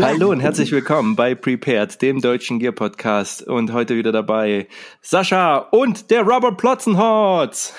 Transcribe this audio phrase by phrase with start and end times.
[0.00, 3.42] Hallo und herzlich willkommen bei Prepared, dem deutschen Gear Podcast.
[3.42, 4.68] Und heute wieder dabei
[5.00, 7.74] Sascha und der Robert Plotzenhorst.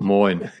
[0.00, 0.50] Moin.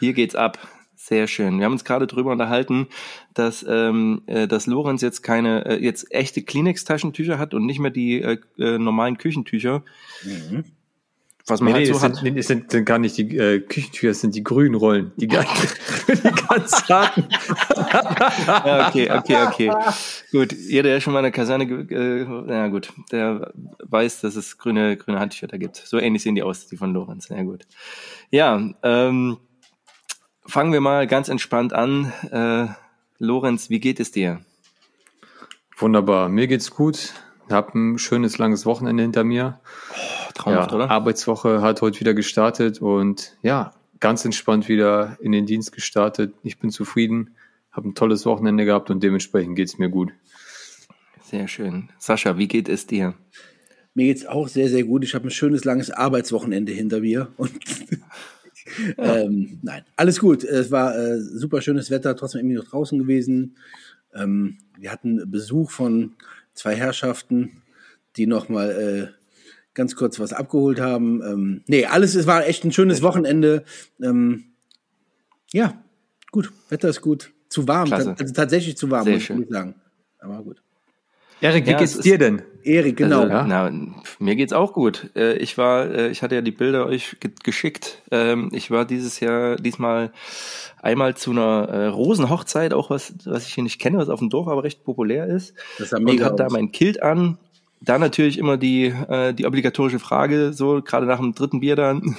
[0.00, 0.58] Hier geht's ab.
[0.96, 1.58] Sehr schön.
[1.58, 2.88] Wir haben uns gerade drüber unterhalten,
[3.34, 7.90] dass, ähm, äh, dass Lorenz jetzt keine, äh, jetzt echte Kleenex-Taschentücher hat und nicht mehr
[7.92, 9.84] die äh, äh, normalen Küchentücher.
[10.24, 10.64] Mhm.
[11.46, 12.16] Was man nee, halt so es hat.
[12.16, 15.10] Sind, es sind, sind gar nicht die äh, Küchentücher, es sind die grünen Rollen.
[15.16, 15.48] Die, ganz,
[16.08, 17.28] die ganz harten.
[18.46, 19.72] ja, okay, okay, okay.
[20.30, 23.52] Gut, jeder, der schon mal eine Kaserne, äh, na gut, der
[23.82, 25.76] weiß, dass es grüne, grüne Handtücher da gibt.
[25.76, 27.28] So ähnlich sehen die aus, die von Lorenz.
[27.28, 27.66] Ja, gut.
[28.30, 29.38] Ja, ähm,
[30.46, 32.12] fangen wir mal ganz entspannt an.
[32.30, 32.68] Äh,
[33.18, 34.40] Lorenz, wie geht es dir?
[35.76, 37.14] Wunderbar, mir geht's gut.
[37.48, 39.60] Ich habe ein schönes langes Wochenende hinter mir.
[39.92, 40.90] Oh traumhaft, ja, oder?
[40.90, 46.34] Arbeitswoche hat heute wieder gestartet und ja, ganz entspannt wieder in den Dienst gestartet.
[46.42, 47.34] Ich bin zufrieden,
[47.70, 50.12] habe ein tolles Wochenende gehabt und dementsprechend geht es mir gut.
[51.22, 51.88] Sehr schön.
[51.98, 53.14] Sascha, wie geht es dir?
[53.94, 55.04] Mir geht es auch sehr, sehr gut.
[55.04, 57.28] Ich habe ein schönes, langes Arbeitswochenende hinter mir.
[57.36, 57.52] Und
[58.98, 59.16] ja.
[59.16, 60.44] ähm, nein, alles gut.
[60.44, 63.56] Es war äh, super schönes Wetter, trotzdem irgendwie noch draußen gewesen.
[64.14, 66.14] Ähm, wir hatten Besuch von
[66.54, 67.62] zwei Herrschaften,
[68.16, 69.21] die nochmal äh,
[69.74, 71.22] ganz kurz was abgeholt haben.
[71.22, 73.64] Ähm, nee, alles, es war echt ein schönes Wochenende.
[74.02, 74.44] Ähm,
[75.52, 75.82] ja,
[76.30, 77.32] gut, Wetter ist gut.
[77.48, 79.42] Zu warm, also tatsächlich zu warm, Sehr muss schön.
[79.42, 79.74] ich sagen.
[80.18, 80.62] Aber gut.
[81.42, 82.42] Erik, wie ja, geht's dir denn?
[82.62, 83.22] Erik, genau.
[83.22, 83.70] Also, na,
[84.20, 85.10] mir geht's auch gut.
[85.16, 88.00] Äh, ich war, äh, ich hatte ja die Bilder euch geschickt.
[88.12, 90.12] Ähm, ich war dieses Jahr, diesmal
[90.80, 94.30] einmal zu einer äh, Rosenhochzeit, auch was, was ich hier nicht kenne, was auf dem
[94.30, 95.54] Dorf aber recht populär ist.
[95.78, 97.38] Das ist ja mega und hat da mein Kilt an
[97.84, 102.00] da natürlich immer die, äh, die obligatorische Frage, so gerade nach dem dritten Bier dann,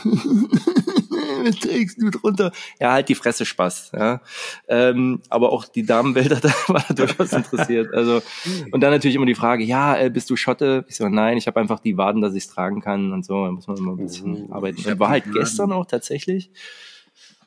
[1.43, 2.51] was trägst du drunter?
[2.79, 3.91] Ja, halt die Fresse Spaß.
[3.93, 4.21] Ja.
[4.67, 7.93] Ähm, aber auch die Damenwälder da war durchaus interessiert.
[7.93, 8.21] Also
[8.71, 10.85] und dann natürlich immer die Frage, ja, äh, bist du Schotte?
[10.87, 13.45] Ich so, nein, ich habe einfach die Waden, dass ich es tragen kann und so.
[13.45, 14.99] Da muss man immer ein bisschen oh, arbeiten.
[14.99, 16.51] War halt gestern auch tatsächlich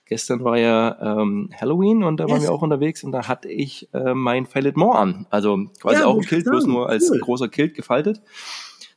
[0.09, 2.33] Gestern war ja ähm, Halloween und da yes.
[2.33, 5.27] waren wir auch unterwegs und da hatte ich äh, mein Fallet More an.
[5.31, 7.19] Also quasi ja, auch ein Kilt, bloß nur als cool.
[7.19, 8.23] großer Kilt gefaltet.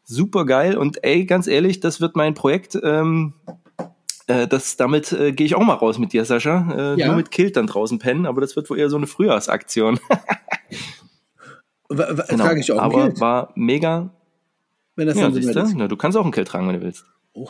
[0.03, 2.78] Super geil und ey, ganz ehrlich, das wird mein Projekt.
[2.84, 3.34] Ähm,
[4.28, 6.94] äh, das, damit äh, gehe ich auch mal raus mit dir, Sascha.
[6.94, 7.08] Äh, ja.
[7.08, 10.00] Nur mit Kilt dann draußen pennen, aber das wird wohl eher so eine Frühjahrsaktion.
[11.90, 12.14] genau.
[12.28, 13.19] Trage ich auch aber Kilt?
[13.19, 14.12] war mega.
[14.96, 15.75] Wenn das ja, dann so ist.
[15.75, 17.06] Na, du kannst auch ein Kilt tragen, wenn du willst.
[17.34, 17.50] Oh.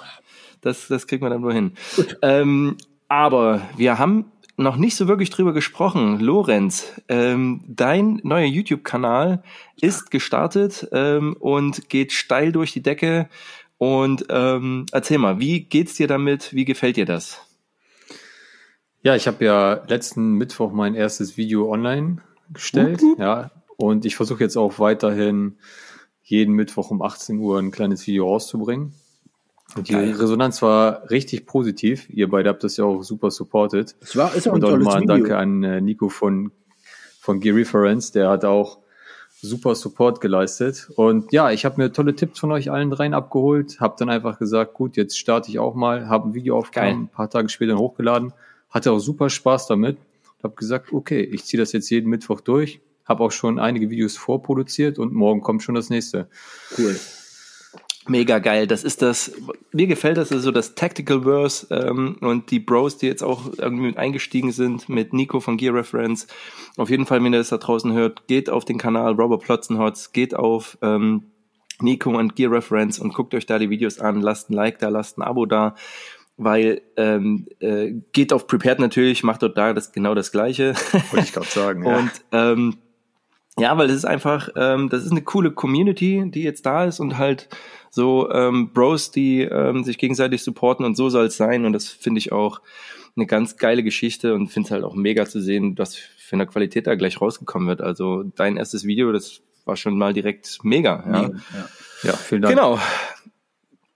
[0.62, 1.74] Das, das kriegt man dann wohl hin.
[2.22, 2.78] Ähm,
[3.10, 6.20] aber wir haben noch nicht so wirklich drüber gesprochen.
[6.20, 9.44] Lorenz, ähm, dein neuer YouTube-Kanal
[9.82, 13.30] ist gestartet ähm, und geht steil durch die Decke.
[13.78, 16.54] Und ähm, erzähl mal, wie geht's dir damit?
[16.54, 17.42] Wie gefällt dir das?
[19.02, 22.22] Ja, ich habe ja letzten Mittwoch mein erstes Video online
[22.52, 23.02] gestellt.
[23.02, 23.20] Uh -huh.
[23.20, 25.58] Ja, und ich versuche jetzt auch weiterhin
[26.22, 28.94] jeden Mittwoch um 18 Uhr ein kleines Video rauszubringen.
[29.78, 30.12] Die Geil.
[30.14, 32.10] Resonanz war richtig positiv.
[32.10, 33.96] Ihr beide habt das ja auch super supported.
[34.02, 36.52] Es war, ist auch Und auch nochmal ein Danke an äh, Nico von,
[37.20, 38.80] von Gear Reference, der hat auch
[39.42, 40.90] super Support geleistet.
[40.96, 44.40] Und ja, ich habe mir tolle Tipps von euch allen dreien abgeholt, habe dann einfach
[44.40, 47.78] gesagt, gut, jetzt starte ich auch mal, habe ein Video aufgenommen, ein paar Tage später
[47.78, 48.34] hochgeladen,
[48.70, 49.98] hatte auch super Spaß damit.
[50.44, 54.18] Habe gesagt, okay, ich ziehe das jetzt jeden Mittwoch durch, habe auch schon einige Videos
[54.18, 56.28] vorproduziert und morgen kommt schon das nächste.
[56.78, 56.98] Cool.
[58.10, 58.66] Mega geil.
[58.66, 59.32] Das ist das,
[59.72, 63.88] mir gefällt das, also das Tactical Verse ähm, und die Bros, die jetzt auch irgendwie
[63.88, 66.28] mit eingestiegen sind, mit Nico von Gear Reference.
[66.76, 70.12] Auf jeden Fall, wenn ihr das da draußen hört, geht auf den Kanal Robert Plotzenhotz,
[70.12, 71.26] geht auf ähm,
[71.82, 74.90] Nico und Gear Reference und guckt euch da die Videos an, lasst ein Like da,
[74.90, 75.76] lasst ein Abo da,
[76.38, 80.74] weil ähm, äh, geht auf Prepared natürlich, macht dort da das genau das Gleiche.
[81.12, 81.86] Wollte ich gerade sagen.
[81.86, 81.98] ja.
[82.00, 82.78] Und ähm,
[83.60, 87.00] ja, weil es ist einfach, ähm, das ist eine coole Community, die jetzt da ist
[87.00, 87.50] und halt
[87.90, 91.66] so ähm, Bros, die ähm, sich gegenseitig supporten und so soll es sein.
[91.66, 92.62] Und das finde ich auch
[93.16, 96.48] eine ganz geile Geschichte und finde es halt auch mega zu sehen, was für eine
[96.48, 97.82] Qualität da gleich rausgekommen wird.
[97.82, 101.04] Also dein erstes Video, das war schon mal direkt mega.
[101.06, 101.32] Ja, ja.
[102.04, 102.56] ja vielen Dank.
[102.56, 102.80] Genau.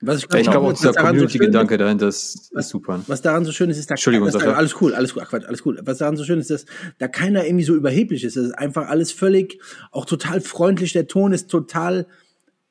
[0.05, 3.01] Was ich, ich glaube, unser Community-Gedanke so dahinter ist, ist super.
[3.07, 5.79] Was daran so schön ist, ist da, Entschuldigung, da, alles cool, alles cool, alles cool.
[5.83, 6.65] Was daran so schön ist, dass
[6.97, 8.35] da keiner irgendwie so überheblich ist.
[8.35, 9.59] Das ist einfach alles völlig,
[9.91, 10.93] auch total freundlich.
[10.93, 12.05] Der Ton ist total,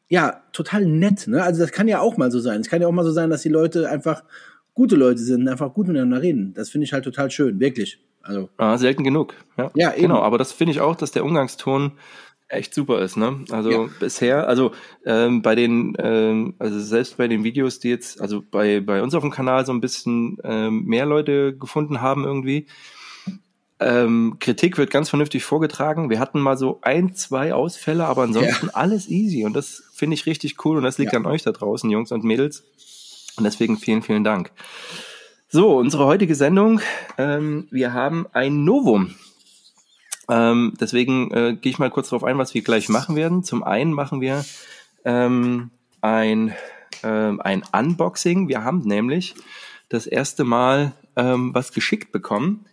[0.08, 1.26] ja, total nett.
[1.26, 1.43] Ne?
[1.43, 2.61] Also das kann ja auch mal so sein.
[2.61, 4.23] Es kann ja auch mal so sein, dass die Leute einfach
[4.75, 6.52] gute Leute sind, einfach gut miteinander reden.
[6.55, 7.99] Das finde ich halt total schön, wirklich.
[8.23, 9.35] Also ah, selten genug.
[9.56, 10.02] Ja, ja eben.
[10.02, 10.20] genau.
[10.20, 11.93] Aber das finde ich auch, dass der Umgangston
[12.52, 13.16] echt super ist.
[13.16, 13.44] Ne?
[13.50, 13.88] Also ja.
[13.99, 14.72] bisher, also
[15.04, 19.14] ähm, bei den, ähm, also selbst bei den Videos, die jetzt, also bei bei uns
[19.14, 22.66] auf dem Kanal so ein bisschen ähm, mehr Leute gefunden haben irgendwie
[23.82, 26.10] ähm, Kritik wird ganz vernünftig vorgetragen.
[26.10, 28.75] Wir hatten mal so ein, zwei Ausfälle, aber ansonsten ja.
[28.75, 29.44] alles easy.
[29.44, 30.76] Und das finde ich richtig cool.
[30.76, 31.19] Und das liegt ja.
[31.19, 32.64] an euch da draußen, Jungs und Mädels.
[33.37, 34.52] Und deswegen vielen, vielen Dank.
[35.49, 36.81] So, unsere heutige Sendung.
[37.19, 39.14] Ähm, wir haben ein Novum.
[40.32, 43.44] Ähm, deswegen äh, gehe ich mal kurz darauf ein, was wir gleich machen werden.
[43.44, 44.44] Zum einen machen wir
[45.05, 45.70] ähm,
[46.00, 46.55] ein,
[47.02, 48.49] ähm, ein Unboxing.
[48.49, 49.34] Wir haben nämlich
[49.90, 52.64] das erste Mal ähm, was geschickt bekommen.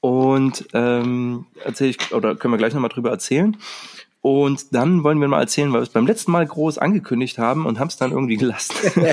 [0.00, 3.56] Und ähm, erzähle ich, oder können wir gleich nochmal drüber erzählen.
[4.20, 7.66] Und dann wollen wir mal erzählen, weil wir es beim letzten Mal groß angekündigt haben
[7.66, 8.74] und haben es dann irgendwie gelassen.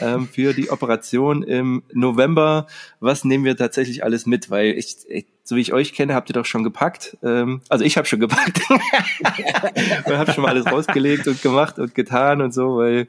[0.00, 2.66] ähm, für die Operation im November.
[3.00, 4.50] Was nehmen wir tatsächlich alles mit?
[4.50, 7.16] Weil ich, ich so wie ich euch kenne, habt ihr doch schon gepackt.
[7.22, 8.60] Ähm, also ich habe schon gepackt.
[10.04, 13.08] und habe schon mal alles rausgelegt und gemacht und getan und so, weil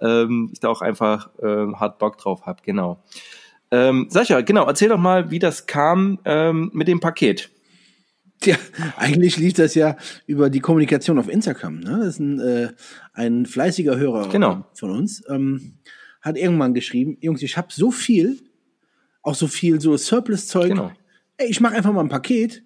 [0.00, 2.60] ähm, ich da auch einfach ähm, hart Bock drauf habe.
[2.64, 2.98] Genau.
[3.70, 7.50] Ähm, Sascha, genau, erzähl doch mal, wie das kam ähm, mit dem Paket.
[8.40, 8.56] Tja,
[8.96, 9.96] eigentlich lief das ja
[10.26, 11.80] über die Kommunikation auf Instagram.
[11.80, 11.98] Ne?
[12.00, 12.68] Das ist ein, äh,
[13.12, 14.66] ein fleißiger Hörer genau.
[14.74, 15.22] von uns.
[15.28, 15.78] Ähm,
[16.20, 18.40] hat irgendwann geschrieben, Jungs, ich habe so viel,
[19.22, 20.70] auch so viel so Surplus-Zeug.
[20.70, 20.92] Genau.
[21.36, 22.62] Ey, ich mache einfach mal ein Paket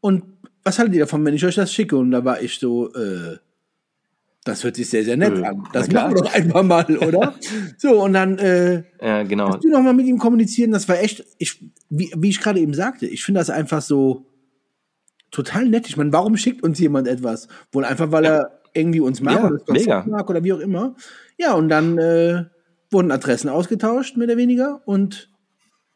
[0.00, 0.24] und
[0.64, 1.96] was haltet ihr davon, wenn ich euch das schicke?
[1.96, 3.38] Und da war ich so, äh,
[4.44, 5.68] das hört sich sehr, sehr nett äh, an.
[5.72, 7.34] Das machen wir doch einfach mal, oder?
[7.76, 9.56] so, und dann äh, ja, genau.
[9.56, 10.72] du noch mal mit ihm kommunizieren.
[10.72, 14.26] Das war echt, ich, wie, wie ich gerade eben sagte, ich finde das einfach so
[15.30, 15.88] total nett.
[15.88, 17.48] Ich meine, warum schickt uns jemand etwas?
[17.72, 20.04] Wohl einfach, weil er irgendwie uns mag, ja, oder mega.
[20.06, 20.94] mag oder wie auch immer.
[21.36, 22.44] Ja, und dann äh,
[22.90, 24.80] wurden Adressen ausgetauscht, mehr oder weniger.
[24.84, 25.30] Und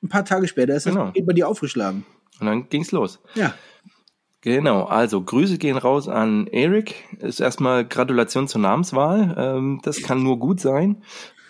[0.03, 1.13] ein paar Tage später ist das genau.
[1.25, 2.05] bei dir aufgeschlagen.
[2.41, 3.21] Und dann ging's los.
[3.35, 3.55] Ja.
[4.41, 6.95] Genau, also Grüße gehen raus an Erik.
[7.21, 9.35] Ist erstmal Gratulation zur Namenswahl.
[9.39, 11.03] Ähm, das kann nur gut sein.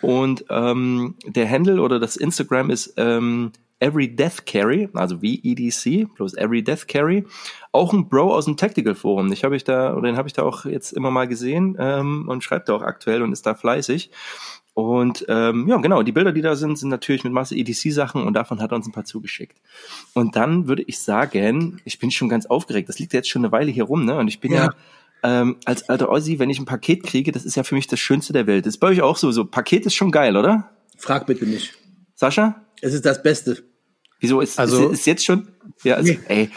[0.02, 3.52] Und ähm, der Handle oder das Instagram ist ähm,
[3.82, 7.26] Every Death Carry, also wie EDC, plus Every Death Carry.
[7.72, 9.32] Auch ein Bro aus dem Tactical Forum.
[9.32, 12.44] Ich habe ich da, den habe ich da auch jetzt immer mal gesehen ähm, und
[12.44, 14.10] schreibt da auch aktuell und ist da fleißig.
[14.74, 18.34] Und ähm, ja, genau, die Bilder, die da sind, sind natürlich mit Masse EDC-Sachen und
[18.34, 19.58] davon hat er uns ein paar zugeschickt.
[20.14, 22.88] Und dann würde ich sagen, ich bin schon ganz aufgeregt.
[22.88, 24.16] Das liegt jetzt schon eine Weile hier rum, ne?
[24.16, 24.74] Und ich bin ja, ja
[25.24, 27.98] ähm, als alter Ossi, wenn ich ein Paket kriege, das ist ja für mich das
[28.00, 28.64] Schönste der Welt.
[28.64, 29.32] Das ist bei euch auch so.
[29.32, 30.70] So, Paket ist schon geil, oder?
[30.96, 31.74] Frag bitte nicht.
[32.14, 32.62] Sascha?
[32.80, 33.71] Es ist das Beste.
[34.22, 35.48] Wieso ist, also, ist, ist jetzt schon?
[35.82, 36.18] Ja, also, nee.
[36.28, 36.50] ey.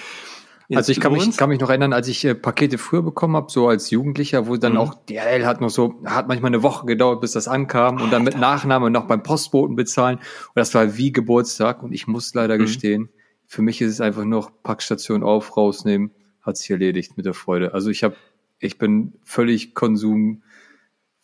[0.73, 3.51] Also ich kann mich, kann mich noch erinnern, als ich äh, Pakete früher bekommen habe,
[3.51, 4.79] so als Jugendlicher, wo dann mhm.
[4.79, 8.23] auch DHL hat noch so, hat manchmal eine Woche gedauert, bis das ankam und dann
[8.23, 10.17] mit Nachname noch beim Postboten bezahlen.
[10.17, 12.61] Und das war wie Geburtstag und ich muss leider mhm.
[12.61, 13.09] gestehen,
[13.45, 16.11] für mich ist es einfach noch Packstation auf, rausnehmen,
[16.41, 17.73] hat sich erledigt mit der Freude.
[17.73, 18.15] Also ich habe,
[18.59, 20.41] ich bin völlig Konsum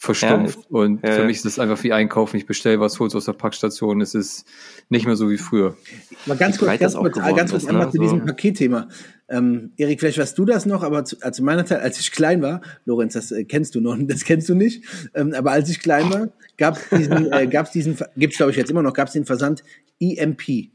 [0.01, 0.57] verstumpft.
[0.57, 2.36] Ja, und ja, für mich ist es einfach wie einkaufen.
[2.36, 4.01] Ich bestelle was, hol's aus der Packstation.
[4.01, 4.48] Es ist
[4.89, 5.77] nicht mehr so wie früher.
[6.25, 7.92] Mal ganz kurz, ganz kurz, ganz kurz ist, einmal ne?
[7.92, 8.25] zu diesem so.
[8.25, 8.88] Paketthema.
[9.30, 12.12] Ähm, Erik, vielleicht weißt du das noch, aber zu, äh, zu, meiner Zeit, als ich
[12.12, 14.83] klein war, Lorenz, das äh, kennst du noch, das kennst du nicht,
[15.13, 18.57] ähm, aber als ich klein war, gab es diesen, äh, gab's diesen, gibt's glaube ich
[18.57, 19.63] jetzt immer noch, gab es den Versand
[20.00, 20.71] EMP.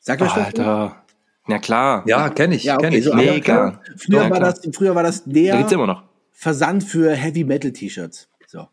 [0.00, 1.04] Sag euch das Alter.
[1.46, 2.04] Na klar.
[2.06, 3.04] Ja, kenne ich, ja, okay, kenn ich.
[3.04, 3.80] So, Mega.
[3.96, 5.52] Früher, ja, war das, früher war das der.
[5.52, 6.08] Da gibt's immer noch
[6.40, 8.28] Versand für Heavy Metal T-Shirts.
[8.46, 8.68] So.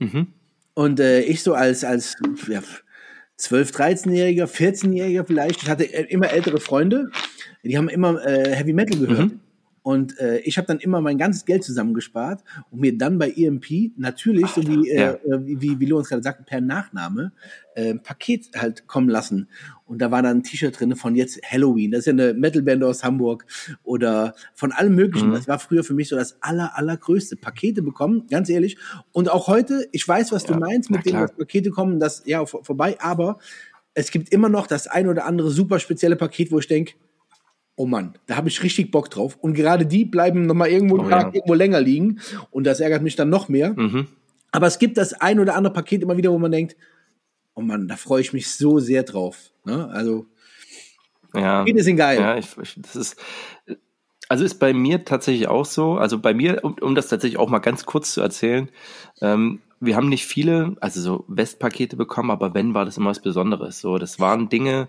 [0.00, 0.28] Mhm.
[0.72, 2.16] Und äh, ich so als, als
[2.48, 2.62] ja,
[3.36, 7.10] 12, 13-Jähriger, 14-Jähriger vielleicht, ich hatte immer ältere Freunde,
[7.62, 9.32] die haben immer äh, Heavy Metal gehört.
[9.32, 9.40] Mhm.
[9.86, 13.92] Und äh, ich habe dann immer mein ganzes Geld zusammengespart und mir dann bei EMP
[13.96, 15.12] natürlich, Ach, so wie, äh, ja.
[15.12, 17.30] äh, wie, wie Lorenz gerade sagt, per Nachname
[17.76, 19.48] äh, ein Paket halt kommen lassen.
[19.84, 21.92] Und da war dann ein T-Shirt drin von jetzt Halloween.
[21.92, 23.46] Das ist ja eine Metalband aus Hamburg
[23.84, 25.28] oder von allem Möglichen.
[25.28, 25.34] Mhm.
[25.34, 27.36] Das war früher für mich so das aller, allergrößte.
[27.36, 28.78] Pakete bekommen, ganz ehrlich.
[29.12, 32.24] Und auch heute, ich weiß, was ja, du meinst mit dem, dass Pakete kommen, das
[32.26, 33.38] ja vor, vorbei, aber
[33.94, 36.94] es gibt immer noch das ein oder andere super spezielle Paket, wo ich denke,
[37.76, 39.36] oh Mann, da habe ich richtig Bock drauf.
[39.40, 41.30] Und gerade die bleiben nochmal irgendwo, oh, ja.
[41.32, 42.20] irgendwo länger liegen.
[42.50, 43.74] Und das ärgert mich dann noch mehr.
[43.76, 44.08] Mhm.
[44.50, 46.76] Aber es gibt das ein oder andere Paket immer wieder, wo man denkt,
[47.54, 49.50] oh Mann, da freue ich mich so sehr drauf.
[49.64, 49.88] Ne?
[49.88, 50.26] Also,
[51.34, 52.18] ja, Pakete sind geil.
[52.18, 53.16] Ja, ich, das ist,
[54.28, 55.94] also ist bei mir tatsächlich auch so.
[55.94, 58.70] Also bei mir, um, um das tatsächlich auch mal ganz kurz zu erzählen,
[59.20, 63.20] ähm, wir haben nicht viele, also so Westpakete bekommen, aber wenn, war das immer was
[63.20, 63.80] Besonderes.
[63.80, 64.88] So, das waren Dinge,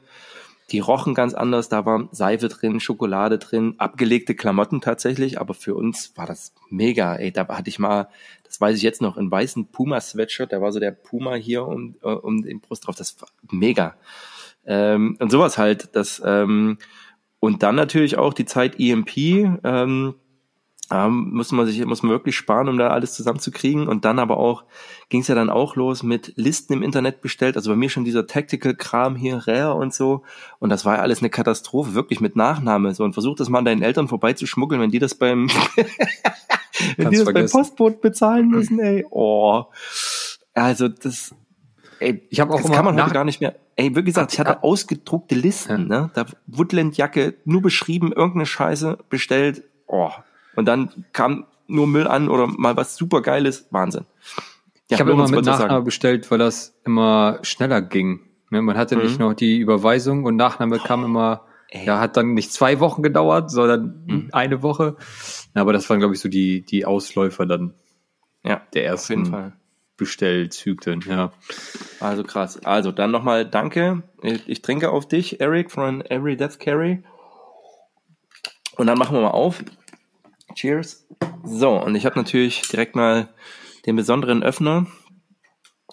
[0.72, 5.76] die rochen ganz anders, da war Seife drin, Schokolade drin, abgelegte Klamotten tatsächlich, aber für
[5.76, 7.16] uns war das mega.
[7.16, 8.10] Ey, da hatte ich mal,
[8.44, 11.96] das weiß ich jetzt noch, einen weißen Puma-Sweatshirt, da war so der Puma hier um,
[12.02, 13.96] um den Brust drauf, das war mega.
[14.66, 16.78] Ähm, und sowas halt, das, ähm,
[17.40, 19.18] und dann natürlich auch die Zeit EMP,
[19.64, 20.16] ähm,
[20.92, 23.88] ähm, muss man sich muss man wirklich sparen, um da alles zusammenzukriegen.
[23.88, 24.64] Und dann aber auch
[25.10, 27.58] ging es ja dann auch los mit Listen im Internet bestellt.
[27.58, 30.24] Also bei mir schon dieser Tactical-Kram hier, Rare und so.
[30.60, 32.94] Und das war ja alles eine Katastrophe, wirklich mit Nachname.
[32.94, 35.50] So und versuch das mal an deinen Eltern vorbeizuschmuggeln, wenn die das beim
[36.98, 39.06] wenn die das beim Postboot bezahlen müssen, ey.
[39.10, 39.66] Oh.
[40.54, 41.36] Also das
[42.00, 43.56] Ey, ich habe auch das immer kann man heute gar nicht mehr.
[43.76, 46.02] Ey, wie gesagt, ich hatte ausgedruckte Listen, ja.
[46.02, 46.12] ne?
[46.14, 49.64] Da Woodland-Jacke nur beschrieben, irgendeine Scheiße bestellt.
[49.88, 50.12] Oh,
[50.58, 53.68] und dann kam nur Müll an oder mal was super Geiles.
[53.72, 54.06] Wahnsinn.
[54.90, 58.22] Ja, ich habe immer mit Nachname bestellt, weil das immer schneller ging.
[58.50, 59.04] Ne, man hatte mhm.
[59.04, 61.86] nicht noch die Überweisung und Nachname kam immer, Ey.
[61.86, 64.30] ja, hat dann nicht zwei Wochen gedauert, sondern mhm.
[64.32, 64.96] eine Woche.
[65.54, 67.74] Aber das waren, glaube ich, so die, die Ausläufer dann
[68.44, 69.54] ja, der ersten
[69.98, 71.34] Bestellzyklen, ja.
[72.00, 72.64] Also krass.
[72.64, 74.04] Also dann nochmal danke.
[74.24, 77.04] Ich, ich, trinke auf dich, Eric, von Every Death Carry.
[78.78, 79.64] Und dann machen wir mal auf.
[80.58, 81.06] Cheers.
[81.44, 83.30] So, und ich habe natürlich direkt mal
[83.86, 84.88] den besonderen Öffner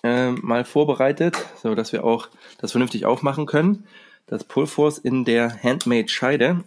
[0.02, 2.28] äh, mal vorbereitet, so dass wir auch
[2.58, 3.86] das vernünftig aufmachen können.
[4.26, 6.64] Das Pulforce in der Handmade Scheide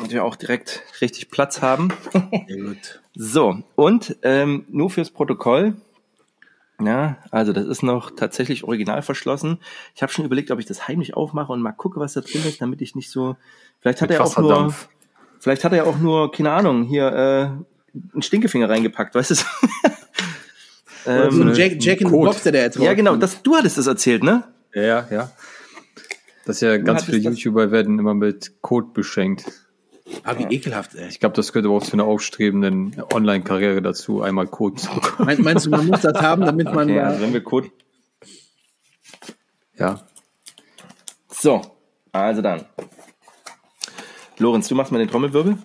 [0.00, 1.92] und wir auch direkt richtig Platz haben.
[2.12, 2.98] Sehr gut.
[3.14, 5.76] So, und ähm, nur fürs Protokoll.
[6.82, 9.58] Ja, also das ist noch tatsächlich original verschlossen.
[9.94, 12.40] Ich habe schon überlegt, ob ich das heimlich aufmache und mal gucke, was da drin
[12.46, 13.36] ist, damit ich nicht so.
[13.80, 14.74] Vielleicht hat Mit er auch nur.
[15.42, 19.34] Vielleicht hat er ja auch nur, keine Ahnung, hier äh, einen Stinkefinger reingepackt, weißt du?
[21.10, 23.88] ähm, so Jack, Jack in the Box, der jetzt Ja, genau, das, du hattest das
[23.88, 24.44] erzählt, ne?
[24.72, 25.32] Ja, ja.
[26.46, 29.46] Das ist ja du ganz viele YouTuber werden immer mit Code beschenkt.
[30.22, 31.08] Ah, wie ekelhaft, ey.
[31.08, 35.42] Ich glaube, das gehört aber auch zu einer aufstrebenden Online-Karriere dazu, einmal Code zu bekommen.
[35.42, 36.88] Meinst du, man muss das haben, damit man.
[36.88, 37.68] Okay, also wenn wir Code.
[39.76, 40.06] Ja.
[41.28, 41.62] So,
[42.12, 42.64] also dann.
[44.42, 45.56] Lorenz, du machst mal den Trommelwirbel.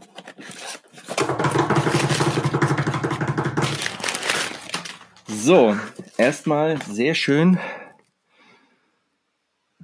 [5.28, 5.76] So,
[6.18, 7.58] erstmal sehr schön.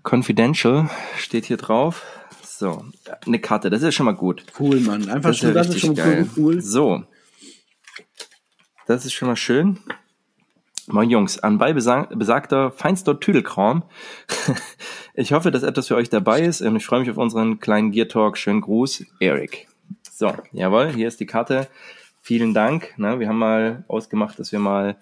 [0.03, 2.05] Confidential steht hier drauf.
[2.43, 2.85] So,
[3.25, 4.45] eine Karte, das ist schon mal gut.
[4.59, 5.09] Cool, Mann.
[5.09, 6.29] Einfach das schon, ist, das ist schon geil.
[6.38, 6.62] cool.
[6.62, 7.03] So,
[8.85, 9.79] das ist schon mal schön.
[10.87, 13.83] Moin Jungs, anbei besagter feinster Tüdelkram.
[15.15, 17.91] Ich hoffe, dass etwas für euch dabei ist und ich freue mich auf unseren kleinen
[17.91, 18.35] Gear Talk.
[18.35, 19.67] Schönen Gruß, Eric.
[20.11, 21.67] So, jawohl, hier ist die Karte.
[22.23, 22.95] Vielen Dank.
[22.97, 24.97] Na, wir haben mal ausgemacht, dass wir mal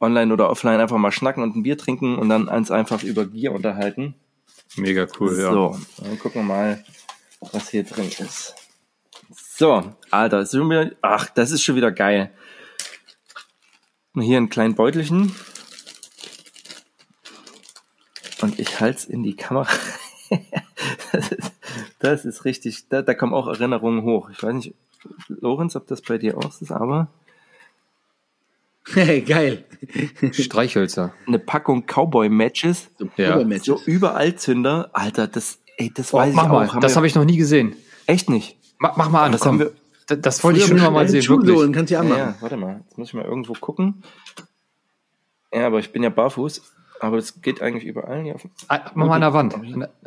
[0.00, 3.24] online oder offline einfach mal schnacken und ein Bier trinken und dann eins einfach über
[3.24, 4.16] Gear unterhalten.
[4.76, 5.50] Mega cool, so, ja.
[5.50, 6.84] So, dann gucken wir mal,
[7.52, 8.54] was hier drin ist.
[9.30, 12.30] So, Alter, ist wieder, ach, das ist schon wieder geil.
[14.20, 15.34] Hier ein kleinen Beutelchen.
[18.40, 19.68] Und ich halte es in die Kamera.
[21.12, 21.52] das, ist,
[21.98, 24.30] das, ist, richtig, da, da kommen auch Erinnerungen hoch.
[24.30, 24.74] Ich weiß nicht,
[25.28, 27.08] Lorenz, ob das bei dir auch ist, aber.
[28.92, 29.64] Hey, geil.
[30.32, 31.12] Streichhölzer.
[31.26, 32.90] Eine Packung Cowboy-Matches.
[32.98, 33.58] So, ja.
[33.60, 34.90] so überall Zünder.
[34.92, 36.68] Alter, das, ey, das oh, weiß mach ich mal.
[36.68, 36.80] auch.
[36.80, 37.76] das habe ich noch nie gesehen.
[38.06, 38.56] Echt nicht?
[38.78, 39.60] Mach, mach mal an, das komm.
[39.60, 39.72] Haben wir,
[40.08, 41.54] das, das wollte ich schon mal, mal sehen, wirklich.
[41.54, 42.18] Holen, kannst du anmachen.
[42.18, 42.80] Ja, ja, warte mal.
[42.88, 44.02] Jetzt muss ich mal irgendwo gucken.
[45.52, 46.62] Ja, aber ich bin ja barfuß.
[47.00, 48.22] Aber das geht eigentlich überall.
[48.22, 48.36] Hier
[48.68, 49.54] ah, mach mal an der Wand.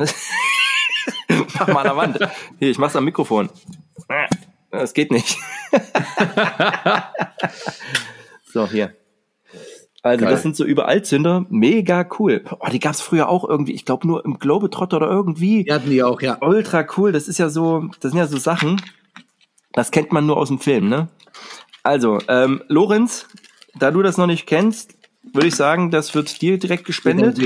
[1.60, 2.20] mach mal an der Wand.
[2.60, 3.50] Hier, ich mach's am Mikrofon.
[4.72, 5.38] Das geht nicht.
[8.52, 8.96] so, hier.
[10.04, 10.34] Also Geil.
[10.34, 12.44] das sind so Überallzünder, mega cool.
[12.60, 15.64] Oh, die gab's früher auch irgendwie, ich glaube nur im Globetrotter oder irgendwie.
[15.64, 16.40] Die hatten die auch, ja.
[16.42, 18.82] Ultra cool, das ist ja so, das sind ja so Sachen,
[19.74, 21.08] das kennt man nur aus dem Film, ne?
[21.84, 23.26] Also, ähm, Lorenz,
[23.78, 24.96] da du das noch nicht kennst,
[25.34, 27.40] würde ich sagen, das wird dir direkt gespendet.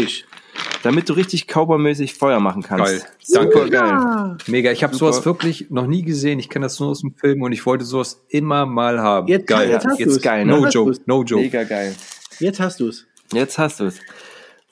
[0.84, 2.86] Damit du richtig cowboymäßig Feuer machen kannst.
[2.86, 3.02] Geil.
[3.34, 3.70] Danke.
[3.70, 4.38] geil.
[4.48, 4.72] Mega.
[4.72, 6.40] Ich habe sowas wirklich noch nie gesehen.
[6.40, 9.28] Ich kenne das nur aus dem Film und ich wollte sowas immer mal haben.
[9.28, 9.70] Jetzt, geil.
[9.70, 10.46] Jetzt, hast jetzt geil.
[10.46, 10.60] Ne?
[10.60, 10.98] No joke.
[11.06, 11.42] No joke.
[11.44, 11.96] Mega geil.
[12.40, 13.06] Jetzt hast du es.
[13.34, 14.00] Jetzt hast du es.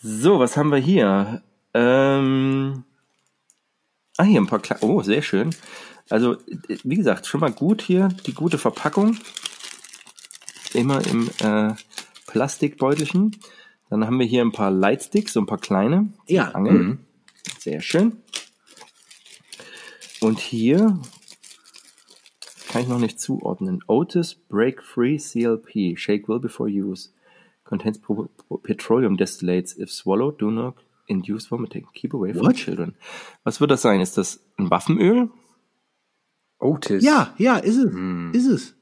[0.01, 1.41] So, was haben wir hier?
[1.73, 2.83] Ähm,
[4.17, 5.49] ah, hier ein paar Kle Oh, sehr schön.
[6.09, 6.37] Also,
[6.83, 9.17] wie gesagt, schon mal gut hier, die gute Verpackung.
[10.73, 11.73] Immer im äh,
[12.27, 13.37] Plastikbeutelchen.
[13.89, 16.11] Dann haben wir hier ein paar Lightsticks, so ein paar kleine.
[16.27, 16.49] Ja.
[16.51, 16.77] Angeln.
[16.77, 16.99] Mhm.
[17.59, 18.17] Sehr schön.
[20.19, 20.99] Und hier
[22.69, 23.83] kann ich noch nicht zuordnen.
[23.87, 25.97] Otis Break Free CLP.
[25.97, 27.09] Shake well before use.
[27.65, 27.99] Contains
[28.63, 29.77] petroleum distillates.
[29.77, 30.75] If swallowed, do not
[31.07, 31.87] induce vomiting.
[31.93, 32.55] Keep away from What?
[32.55, 32.95] children.
[33.43, 34.01] Was wird das sein?
[34.01, 35.29] Ist das ein Waffenöl?
[36.63, 37.03] Otis.
[37.03, 37.91] Ja, ja, ist es.
[37.91, 38.31] Hm.
[38.33, 38.75] Ist es.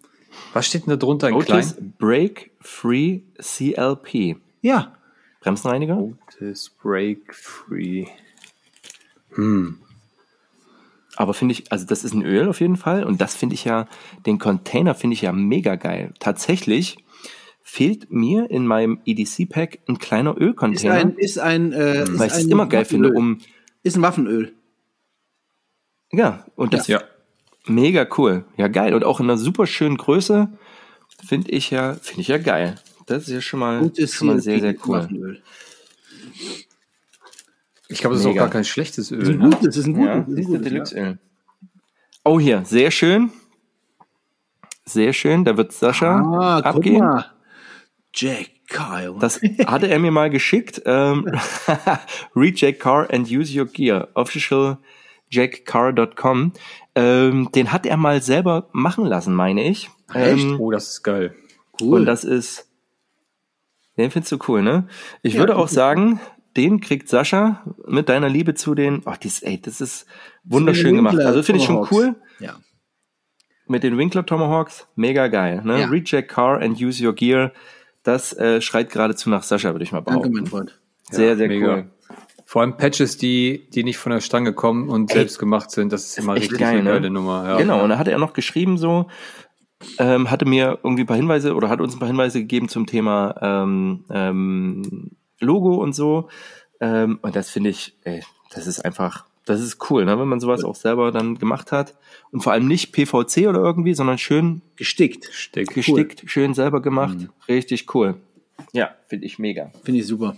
[0.53, 1.93] Was steht denn da drunter in Otis klein?
[1.97, 4.37] Break Free CLP.
[4.61, 4.93] Ja.
[5.41, 5.97] Bremsenreiniger?
[5.97, 8.05] Otis Break Free.
[9.35, 9.77] Hm.
[11.17, 13.03] Aber finde ich, also das ist ein Öl auf jeden Fall.
[13.03, 13.87] Und das finde ich ja,
[14.25, 16.13] den Container finde ich ja mega geil.
[16.19, 16.97] Tatsächlich
[17.61, 20.93] fehlt mir in meinem EDC-Pack ein kleiner Ist Ölcontainer.
[20.95, 23.17] ein, ist ein, äh, weil ist ich es ein immer geil finde, Waffenöl.
[23.33, 23.37] um,
[23.83, 24.53] Ist ein Waffenöl.
[26.11, 27.01] ja, und das Ja.
[27.67, 28.45] Mega cool.
[28.57, 28.93] Ja, geil.
[28.93, 30.49] Und auch in einer super schönen Größe
[31.25, 32.75] finde ich ja, finde ich ja geil.
[33.07, 35.41] Das ist ja schon mal, Gutes schon mal sehr, sehr cool.
[37.89, 38.43] Ich glaube, das ist auch Mega.
[38.43, 39.21] gar kein schlechtes Das Öl.
[39.21, 39.43] ist ein Ne?
[39.49, 40.07] gutes, das ist ein gutes.
[40.07, 40.69] Ja, das ist ein gutes, ja.
[40.69, 41.19] Deluxe-Öl.
[42.23, 43.31] Oh, hier, sehr schön.
[44.85, 45.43] Sehr schön.
[45.45, 46.99] Da wird Sascha Ah, guck abgehen.
[46.99, 47.25] mal.
[48.13, 49.15] Jack Kyle.
[49.19, 50.81] Das hatte er mir mal geschickt.
[50.85, 51.25] Ähm,
[52.35, 54.07] Read Jack Carr and use your gear.
[54.13, 54.77] Official
[55.29, 56.53] jackcar.com.
[56.95, 59.89] Ähm, den hat er mal selber machen lassen, meine ich.
[60.13, 60.43] Echt?
[60.43, 61.35] Ähm, Oh, das ist geil.
[61.81, 61.99] cool.
[62.01, 62.67] Und das ist,
[63.97, 64.87] den findest du cool, ne?
[65.21, 66.19] Ich würde auch sagen,
[66.57, 70.05] den kriegt Sascha mit deiner Liebe zu den, oh, dies, ey, das ist
[70.43, 71.17] wunderschön gemacht.
[71.19, 72.15] Also finde ich schon cool.
[72.39, 72.55] ja.
[73.67, 75.79] Mit den Winkler Tomahawks, mega geil, ne?
[75.79, 75.87] Ja.
[75.87, 77.53] Reject Car and use your gear.
[78.03, 80.33] Das äh, schreit geradezu nach Sascha, würde ich mal Danke, behaupten.
[80.33, 80.79] mein Freund.
[81.09, 81.73] Sehr, Ja, sehr mega.
[81.75, 81.91] cool.
[82.51, 86.07] Vor allem Patches, die, die nicht von der Stange kommen und selbst gemacht sind, das
[86.07, 86.89] ist immer echt richtig geil, eine ne?
[86.89, 87.47] geile Nummer.
[87.47, 87.57] Ja.
[87.57, 89.07] Genau, und da hatte er noch geschrieben so,
[89.99, 92.87] ähm, hatte mir irgendwie ein paar Hinweise oder hat uns ein paar Hinweise gegeben zum
[92.87, 96.27] Thema ähm, ähm, Logo und so.
[96.81, 98.21] Ähm, und das finde ich, ey,
[98.53, 101.95] das ist einfach, das ist cool, ne, wenn man sowas auch selber dann gemacht hat.
[102.31, 105.29] Und vor allem nicht PVC oder irgendwie, sondern schön Gestickt.
[105.31, 105.69] Steck.
[105.73, 107.17] gestickt, schön selber gemacht.
[107.17, 107.29] Mhm.
[107.47, 108.15] Richtig cool.
[108.73, 109.71] Ja, finde ich mega.
[109.85, 110.35] Finde ich super.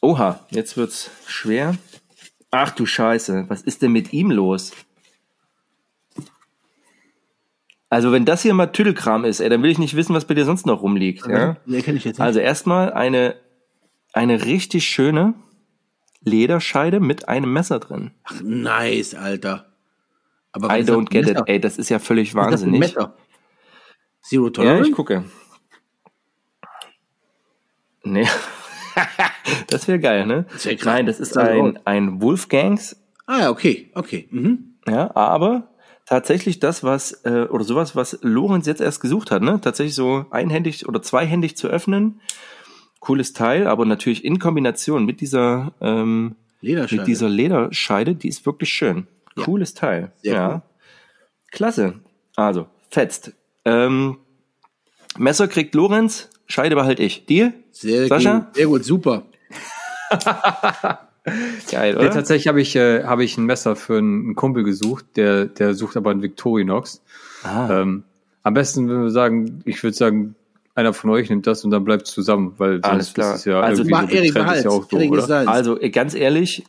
[0.00, 1.76] Oha, jetzt wird's schwer.
[2.50, 4.72] Ach du Scheiße, was ist denn mit ihm los?
[7.90, 10.34] Also wenn das hier mal Tüdelkram ist, ey, dann will ich nicht wissen, was bei
[10.34, 11.26] dir sonst noch rumliegt.
[11.26, 11.56] Ja?
[11.64, 12.24] Den kenne ich jetzt nicht.
[12.26, 13.36] Also erstmal eine,
[14.12, 15.34] eine richtig schöne
[16.20, 18.10] Lederscheide mit einem Messer drin.
[18.24, 19.72] Ach, nice, Alter.
[20.52, 22.80] Aber I don't get it, ey, das ist ja völlig Was ist das wahnsinnig.
[22.80, 23.16] Messer?
[24.22, 24.88] Zero Ja, Tolerance?
[24.90, 25.24] ich gucke.
[28.04, 28.26] Nee.
[29.68, 30.46] das wäre geil, ne?
[30.52, 30.84] Das wär krass.
[30.86, 32.96] Nein, das ist ein, ein Wolfgangs
[33.28, 34.26] ah ja, okay, okay.
[34.30, 34.74] Mhm.
[34.88, 35.68] Ja, aber
[36.06, 39.60] tatsächlich das, was, äh, oder sowas, was Lorenz jetzt erst gesucht hat, ne?
[39.60, 42.20] Tatsächlich so einhändig oder zweihändig zu öffnen.
[42.98, 47.02] Cooles Teil, aber natürlich in Kombination mit dieser, ähm, Lederscheide.
[47.02, 49.06] mit dieser Lederscheide, die ist wirklich schön.
[49.36, 49.44] Ja.
[49.44, 50.10] Cooles Teil.
[50.22, 50.48] Sehr ja.
[50.48, 50.62] cool.
[51.52, 51.94] Klasse.
[52.34, 53.32] Also, fetzt.
[53.64, 54.16] Ähm,
[55.16, 57.26] Messer kriegt Lorenz, Scheide behalte ich.
[57.26, 57.52] Deal?
[57.70, 58.38] Sehr Sascha?
[58.38, 59.22] gut, sehr gut, super.
[61.70, 62.10] Geil, Nee, oder?
[62.10, 65.74] tatsächlich habe ich, äh, habe ich ein Messer für einen, einen Kumpel gesucht, der, der
[65.74, 67.02] sucht aber einen Victorinox.
[67.42, 68.04] Ah, Ähm,
[68.42, 70.34] am besten, wenn wir sagen, ich würde sagen,
[70.74, 73.34] einer von euch nimmt das und dann bleibt es zusammen, weil Alles sonst klar.
[73.34, 74.58] ist es ja Also, irgendwie so Erik behalt.
[74.58, 75.26] ist ja auch doof, Erik oder?
[75.26, 75.48] deins.
[75.48, 76.64] also, ey, ganz ehrlich,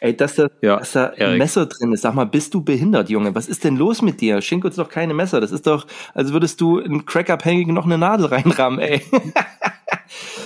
[0.00, 1.36] ey, dass da, Ja, dass da ein.
[1.36, 2.02] Messer drin ist.
[2.02, 3.34] Sag mal, bist du behindert, Junge?
[3.34, 4.40] Was ist denn los mit dir?
[4.40, 5.40] Schenk uns doch keine Messer.
[5.42, 9.02] Das ist doch, als würdest du in Crack-Abhängigen noch eine Nadel reinrammen, ey.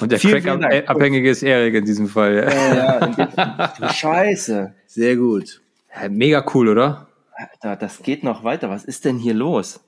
[0.00, 0.18] Und der.
[0.18, 2.48] Crack-Abhängige ist Erik in diesem Fall.
[2.50, 4.74] ja, du Scheiße.
[4.86, 5.60] Sehr gut.
[5.94, 7.08] Ja, Mega cool, oder?
[7.32, 8.70] Alter, das geht noch weiter.
[8.70, 9.80] Was ist denn hier los?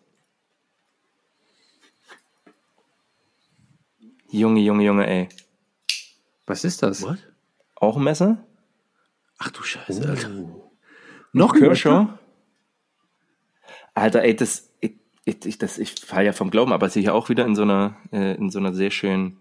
[4.31, 5.29] Junge, Junge, Junge, ey.
[6.47, 7.03] Was ist das?
[7.03, 7.19] What?
[7.75, 8.45] Auch ein Messer?
[9.39, 10.31] Ach du Scheiße, Alter.
[11.33, 11.55] Noch?
[11.55, 12.19] Messer?
[13.95, 17.15] Alter, ey, das, ich, ich, das, ich fall ja vom Glauben, aber es ist hier
[17.15, 19.40] auch wieder in so einer, äh, in so einer sehr schönen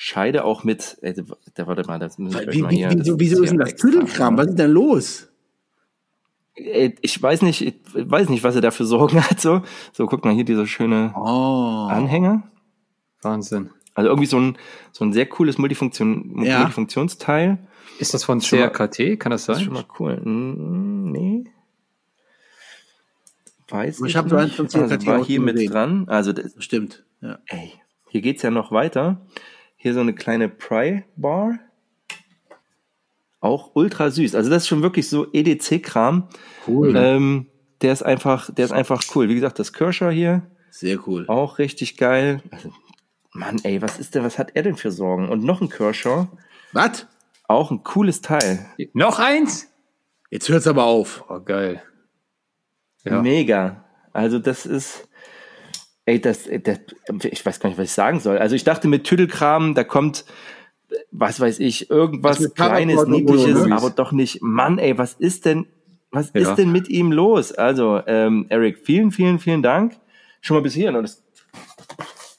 [0.00, 1.12] Scheide, auch mit, ey,
[1.54, 2.90] da, warte mal, das ich euch Wie, mal wie, hier.
[2.96, 4.38] wieso, wieso ist denn das Tüdelkram?
[4.38, 5.28] Was ist denn los?
[6.54, 9.62] Ich weiß nicht, ich weiß nicht, was er da für Sorgen hat, so.
[9.92, 11.88] So, guck mal hier, dieser schöne Oh.
[11.90, 12.44] Anhänger.
[13.22, 13.70] Wahnsinn.
[13.94, 14.56] Also irgendwie so ein,
[14.92, 16.58] so ein sehr cooles Multifunktion, Ja.
[16.60, 17.58] Multifunktionsteil.
[17.98, 19.18] Ist das von CRKT?
[19.18, 19.64] Kann das Das ist sein?
[19.64, 20.20] schon mal cool.
[20.24, 21.44] Mm, Nee.
[23.68, 25.72] Weiß Ich ich, hab so eins von CRKT also war hier mit gesehen.
[25.72, 26.04] dran.
[26.08, 27.04] Also, das, Stimmt.
[27.20, 27.38] Ja.
[27.46, 27.72] ey,
[28.10, 29.20] hier geht's ja noch weiter.
[29.78, 31.58] Hier so eine kleine Pry Bar.
[33.40, 34.34] Auch ultra süß.
[34.34, 36.28] Also das ist schon wirklich so EDC-Kram.
[36.66, 36.94] Cool.
[36.96, 37.46] Ähm,
[37.80, 39.28] der ist einfach, der ist einfach cool.
[39.28, 41.24] Wie gesagt, das Kershaw hier, Sehr cool.
[41.28, 42.42] auch richtig geil.
[42.50, 42.72] Also,
[43.32, 45.28] Mann, ey, was ist denn, was hat er denn für Sorgen?
[45.28, 46.26] Und noch ein Kershaw,
[46.72, 47.06] Was?
[47.46, 48.66] auch ein cooles Teil.
[48.94, 49.68] Noch eins?
[50.30, 51.24] Jetzt hört's aber auf.
[51.28, 51.80] Oh, geil.
[53.04, 53.22] Ja.
[53.22, 53.84] Mega.
[54.12, 55.07] Also das ist,
[56.08, 56.78] ey, das, das,
[57.24, 58.38] ich weiß gar nicht, was ich sagen soll.
[58.38, 60.24] Also ich dachte mit Tüdelkram, da kommt,
[61.10, 63.72] was weiß ich, irgendwas Was mit Kleines, Niedliches, Movies.
[63.72, 64.40] aber doch nicht.
[64.42, 65.66] Mann, ey, was ist denn,
[66.10, 66.40] was Ja.
[66.40, 67.52] ist denn mit ihm los?
[67.52, 69.96] Also, ähm, Eric, vielen, vielen, vielen Dank.
[70.40, 70.96] Schon mal bis hierhin.
[70.96, 71.22] Und es,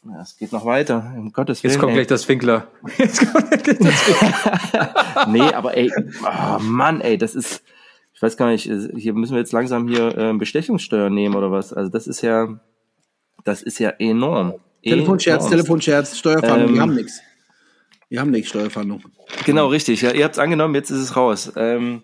[0.04, 1.14] ja, es geht noch weiter.
[1.16, 1.72] Um Gottes Willen.
[1.74, 1.98] Jetzt kommt ey.
[1.98, 2.68] gleich das Winkler.
[2.98, 5.28] Jetzt kommt gleich das Winkler.
[5.28, 5.92] nee, aber ey,
[6.24, 7.62] oh Mann, ey, das ist
[8.14, 11.52] Ich weiß gar nicht, äh, hier müssen wir jetzt langsam hier äh, Bestechungssteuer nehmen oder
[11.52, 11.72] was?
[11.72, 12.60] Also das ist ja,
[13.50, 14.54] das ist ja enorm.
[14.84, 15.52] Telefonscherz, enorm.
[15.52, 17.22] Telefonscherz, Steuerfahndung, Ähm, wir haben nichts.
[18.10, 19.04] Wir haben nichts, Steuerfahndung.
[19.46, 20.02] Genau, richtig.
[20.02, 21.52] Ja, ihr habt es angenommen, jetzt ist es raus.
[21.56, 22.02] Ähm,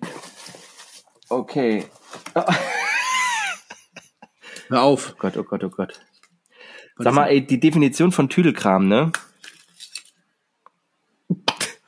[1.30, 1.86] okay.
[4.68, 5.14] Hör auf.
[5.14, 6.00] Oh Gott, oh Gott, oh Gott.
[6.98, 9.12] Sag mal, ey, die Definition von Tüdelkram, ne?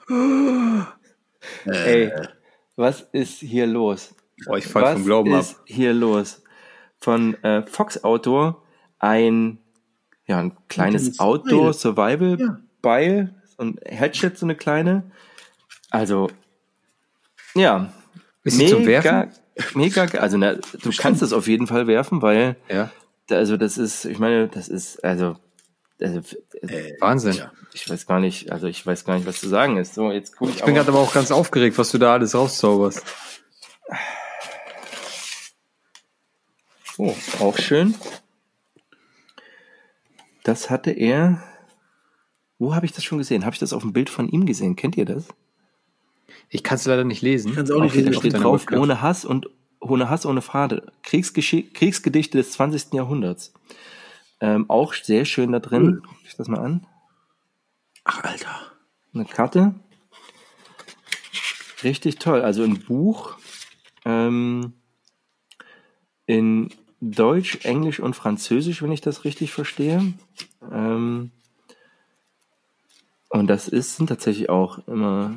[1.65, 2.11] ey,
[2.75, 4.13] was ist hier los?
[4.45, 5.41] Boah, ich fall Was vom Glauben ab.
[5.41, 6.43] ist hier los?
[6.99, 8.61] Von äh, Fox Outdoor
[8.99, 9.59] ein,
[10.25, 11.73] ja, ein kleines kleines Outdoor Beil.
[11.73, 12.57] Survival Ja.
[13.59, 15.09] Ein Hatchet, so eine kleine.
[15.89, 16.29] Also,
[17.55, 17.91] ja.
[18.43, 19.31] Ist sie zum Werfen?
[19.73, 22.91] Mega, also na, du kannst es auf jeden Fall werfen, weil Ja.
[23.27, 25.37] da- also das ist, ich meine, das ist, also,
[25.99, 26.21] also
[26.99, 27.41] Wahnsinn.
[27.73, 29.95] ich weiß gar nicht, also ich weiß gar nicht, was zu sagen ist.
[29.95, 32.35] So, jetzt guck ich, Ich bin gerade aber auch ganz aufgeregt, was du da alles
[32.35, 33.03] rauszauberst.
[36.99, 37.95] Oh, auch schön.
[40.47, 41.43] Das hatte er.
[42.57, 43.43] Wo habe ich das schon gesehen?
[43.43, 44.77] Habe ich das auf dem Bild von ihm gesehen?
[44.77, 45.27] Kennt ihr das?
[46.49, 47.53] Ich kann es leider nicht lesen.
[47.53, 48.19] Kannst auch nicht Okay, da lesen.
[48.21, 49.49] steht drauf, ohne Hass und
[49.81, 50.93] ohne Hass, ohne Fade.
[51.03, 52.93] Kriegsgeschi Kriegsgedichte des 20.
[52.93, 53.53] Jahrhunderts.
[54.39, 56.01] Ähm, auch sehr schön da drin.
[56.01, 56.87] Guck ich das mal an.
[58.05, 58.71] Ach, Alter.
[59.13, 59.75] Eine Karte.
[61.83, 62.41] Richtig toll.
[62.41, 63.37] Also ein Buch
[64.05, 64.71] ähm,
[66.25, 70.13] in Deutsch, Englisch und Französisch, wenn ich das richtig verstehe.
[70.71, 71.31] Ähm,
[73.29, 75.35] und das ist, sind tatsächlich auch immer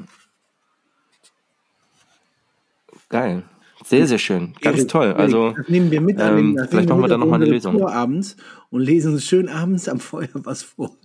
[3.09, 3.43] geil.
[3.85, 4.55] Sehr, sehr schön.
[4.61, 5.13] Ganz Erik, toll.
[5.15, 7.31] Also, das nehmen wir mit an ähm, den, das vielleicht machen wir da mit noch
[7.31, 7.79] mal auf eine unsere Lösung.
[7.79, 8.37] Tour abends
[8.71, 10.97] und lesen uns schön abends am Feuer was vor.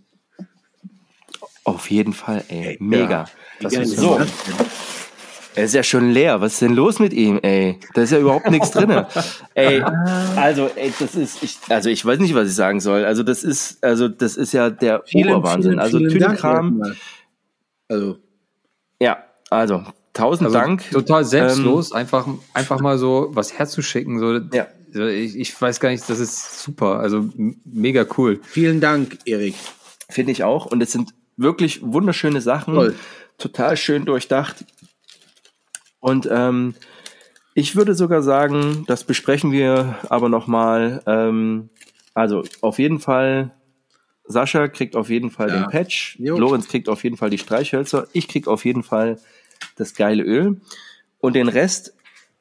[1.63, 2.77] auf jeden Fall, ey.
[2.79, 3.25] Mega.
[3.59, 4.19] Das geil ist ist so.
[5.55, 6.41] Er ist ja schon leer.
[6.41, 7.79] Was ist denn los mit ihm, ey?
[7.93, 9.07] Da ist ja überhaupt nichts drinne.
[9.55, 9.81] Ey,
[10.35, 13.05] also, ey, das ist, ich, also ich weiß nicht, was ich sagen soll.
[13.05, 15.71] Also das ist, also das ist ja der Vielen, Oberwahnsinn.
[15.71, 16.95] vielen, also vielen Dank Tüdelkram, erstmal.
[17.87, 18.17] Also,
[18.99, 19.17] ja,
[19.49, 20.89] also tausend Also Dank.
[20.91, 24.19] total selbstlos, einfach, einfach mal so was herzuschicken.
[24.19, 24.67] So, Ja.
[25.09, 26.99] ich, ich weiß gar nicht, das ist super.
[26.99, 27.29] Also
[27.63, 28.39] mega cool.
[28.43, 29.55] vielen Dank, Erik.
[30.09, 30.65] Finde ich auch.
[30.65, 32.73] Und es sind wirklich wunderschöne Sachen.
[32.75, 32.95] Toll.
[33.37, 34.63] Total schön durchdacht.
[36.05, 36.75] Und ähm,
[37.55, 41.01] ich würde sogar sagen, das besprechen wir aber nochmal.
[41.07, 41.69] Ähm,
[42.13, 43.55] also auf jeden Fall,
[44.25, 45.63] Sascha kriegt auf jeden Fall Ja.
[45.63, 46.15] den Patch.
[46.19, 46.37] Jo.
[46.37, 48.05] Lorenz kriegt auf jeden Fall die Streichhölzer.
[48.13, 49.17] Ich krieg auf jeden Fall
[49.77, 50.61] das geile Öl.
[51.21, 51.95] Und den Rest,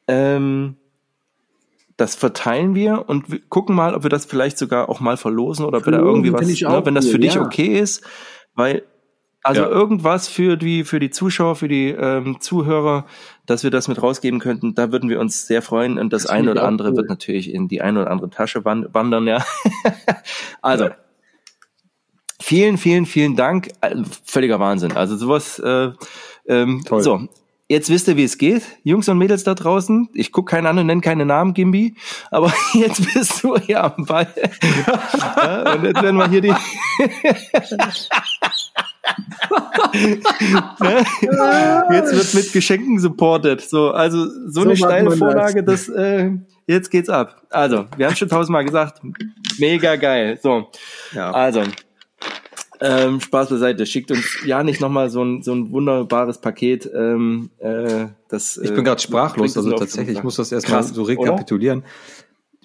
[0.07, 0.75] ähm,
[1.97, 5.79] das verteilen wir und gucken mal, ob wir das vielleicht sogar auch mal verlosen oder
[5.79, 7.41] ob wir da irgendwie was, ne, wenn das für dich ja.
[7.41, 8.03] okay ist,
[8.53, 8.83] weil
[9.45, 9.67] also Ja.
[9.69, 13.05] irgendwas für die für die Zuschauer, für die ähm, Zuhörer,
[13.45, 16.31] dass wir das mit rausgeben könnten, da würden wir uns sehr freuen und das, Das
[16.31, 16.97] eine oder andere cool.
[16.97, 19.45] wird natürlich in die eine oder andere Tasche wan- wandern, ja.
[20.61, 20.89] also
[22.41, 24.93] vielen, vielen, vielen Dank, Äh, völliger Wahnsinn.
[24.93, 25.59] Also sowas.
[25.59, 25.91] Äh,
[26.47, 27.01] ähm, Toll.
[27.03, 27.27] So,
[27.67, 30.09] Jetzt wisst ihr, wie es geht, Jungs und Mädels da draußen.
[30.13, 31.95] Ich guck keinen an und nenne keine Namen, Gimbi.
[32.29, 34.27] Aber jetzt bist du ja am Ball.
[35.37, 36.53] ja, und jetzt werden wir hier die.
[40.79, 41.03] Ne?
[41.91, 43.61] jetzt wird mit Geschenken supported.
[43.61, 45.11] So, also so, So eine steile.
[45.11, 46.31] Vorlage, das, äh,
[46.67, 47.41] jetzt geht's ab.
[47.49, 49.01] Also, wir haben schon tausendmal gesagt,
[49.59, 50.39] mega geil.
[50.41, 50.69] So,
[51.13, 51.31] Ja.
[51.31, 51.63] also,
[52.81, 53.85] ähm, Spaß beiseite.
[53.85, 56.89] Schickt uns ja nicht nochmal so ein, so ein wunderbares Paket.
[56.93, 61.83] Ähm, äh, das, Ich bin gerade sprachlos, also tatsächlich, ich muss das erstmal so rekapitulieren.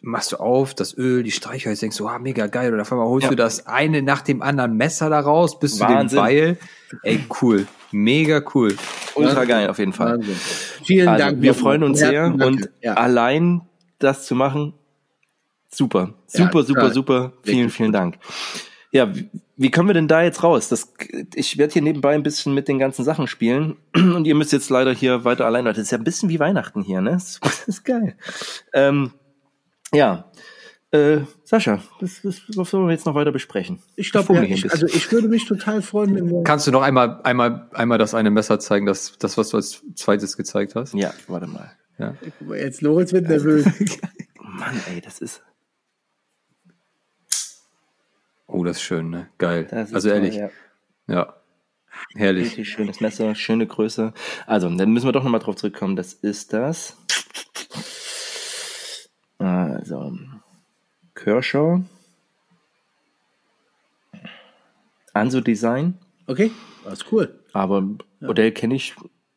[0.02, 2.72] Machst du auf, das Öl, die Streichhölzer, denkst du, ah, mega geil.
[2.72, 3.30] Und auf einmal holst Ja.
[3.30, 6.08] du das eine nach dem anderen Messer da raus, bis zu dem.
[6.08, 6.56] Beil.
[7.02, 7.66] Ey, cool.
[7.92, 8.76] Mega cool.
[9.14, 10.12] Ultra geil, auf jeden Fall.
[10.18, 10.36] Wahnsinn.
[10.84, 11.42] Vielen Also, Dank.
[11.42, 12.42] wir freuen uns sehr Dank.
[12.44, 12.94] und ja.
[12.94, 13.62] allein
[13.98, 14.72] das zu machen,
[15.70, 17.32] super, Ja, super, super, super.
[17.42, 18.16] Vielen, Richtig vielen Dank.
[18.92, 19.12] Ja,
[19.56, 20.68] wie, kommen wir denn da jetzt raus?
[20.68, 20.92] Das,
[21.34, 24.70] ich werde hier nebenbei ein bisschen mit den ganzen Sachen spielen und ihr müsst jetzt
[24.70, 25.64] leider hier weiter allein.
[25.64, 27.10] Das ist ja ein bisschen wie Weihnachten hier, ne?
[27.12, 28.16] Das, das ist geil.
[28.72, 29.12] Ähm,
[29.92, 30.30] ja,
[30.92, 33.80] äh, Sascha, was, was, was sollen wir jetzt noch weiter besprechen?
[33.94, 36.42] ich glaube, ja, ich, also ich würde mich total freuen, wenn wir.
[36.42, 39.82] Kannst du noch einmal, einmal, einmal das eine Messer zeigen, das, das, was du als
[39.94, 40.94] zweites gezeigt hast?
[40.94, 41.70] ja, warte mal.
[41.98, 42.14] Ja.
[42.56, 43.66] Jetzt Lorenz wird nervös.
[44.40, 45.42] Mann, ey, das ist,
[48.52, 49.28] Oh, das ist schön, ne?
[49.38, 49.68] Geil.
[49.70, 50.50] das ist also toll, ehrlich, ja.
[51.06, 51.34] ja.
[52.14, 52.46] Herrlich.
[52.46, 54.12] Richtig schönes Messer, schöne Größe.
[54.46, 55.96] Also, dann müssen wir doch nochmal drauf zurückkommen.
[55.96, 56.96] Das ist das.
[59.40, 60.16] Also,
[61.14, 61.80] Kershaw.
[65.12, 65.98] Anso Design.
[66.26, 66.50] Okay,
[66.84, 67.40] das ist cool.
[67.52, 67.82] Aber
[68.20, 68.94] Modell kenne ich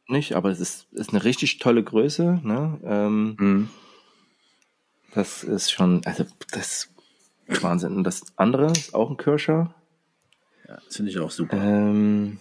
[0.07, 2.41] nicht, aber es ist, ist eine richtig tolle Größe.
[2.43, 2.79] Ne?
[2.83, 3.69] Ähm, Mhm.
[5.15, 6.89] Das ist schon, also das
[7.47, 7.95] ist Wahnsinn.
[7.95, 9.73] Und das andere ist auch ein Kirscher.
[10.67, 11.55] Ja, das finde ich auch super.
[11.57, 12.39] Ähm,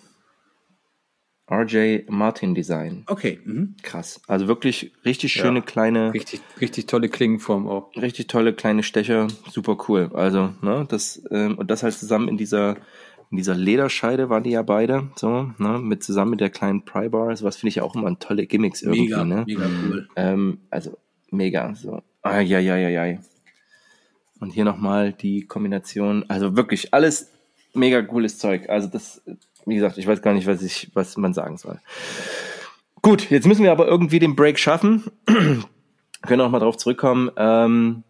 [1.52, 3.04] RJ Martin Design.
[3.06, 3.38] Okay.
[3.44, 3.74] Mhm.
[3.82, 4.20] Krass.
[4.26, 5.64] Also wirklich richtig schöne Ja.
[5.64, 7.90] kleine, Richtig, richtig tolle Klingenform auch.
[7.96, 9.28] richtig tolle kleine Stecher.
[9.50, 10.10] Super cool.
[10.14, 12.76] Also, ne, das, ähm, und das halt zusammen in dieser,
[13.30, 17.28] in dieser Lederscheide waren die ja beide, so, ne, mit zusammen mit der kleinen Pry-Bar.
[17.42, 19.44] Was finde ich ja auch immer ein tolle Gimmicks irgendwie, Mega, ne?
[19.46, 20.08] mega cool.
[20.16, 20.96] Ähm, also
[21.30, 21.74] mega.
[21.74, 22.02] So.
[22.22, 23.18] Ah, ja, ja, ja, ja.
[24.40, 26.24] Und hier nochmal die Kombination.
[26.28, 27.30] Also wirklich alles
[27.74, 28.68] mega cooles Zeug.
[28.68, 29.22] Also das,
[29.66, 31.78] wie gesagt, ich weiß gar nicht, was ich, was man sagen soll.
[33.02, 35.04] Gut, jetzt müssen wir aber irgendwie den Break schaffen.
[36.22, 37.30] Können auch mal drauf zurückkommen.
[37.36, 38.04] Ähm,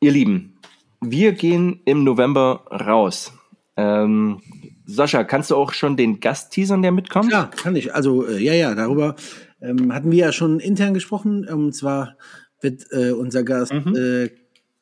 [0.00, 0.58] ihr Lieben,
[1.00, 3.32] wir gehen im November raus.
[3.76, 4.40] Ähm,
[4.86, 7.32] Sascha, kannst du auch schon den Gast teasern, der mitkommt?
[7.32, 7.92] Ja, kann ich.
[7.94, 9.16] Also, äh, ja, ja, darüber
[9.60, 11.44] ähm, hatten wir ja schon intern gesprochen.
[11.48, 12.16] Ähm, Und zwar
[12.60, 13.96] wird äh, unser Gast Mhm.
[13.96, 14.30] äh,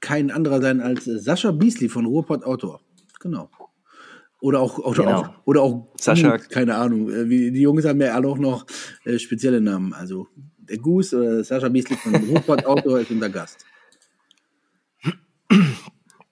[0.00, 2.80] kein anderer sein als Sascha Beasley von Ruhrpott Outdoor.
[3.20, 3.48] Genau.
[4.42, 5.20] Oder auch, oder Genau.
[5.20, 7.08] auch, oder auch Sascha- Gut, keine Ahnung.
[7.08, 8.66] Äh, wie, die Jungs haben ja alle auch noch
[9.04, 9.92] äh, spezielle Namen.
[9.94, 10.26] Also
[10.58, 13.64] der Goose oder Sascha Beasley von Ruhrpott Outdoor ist unser Gast.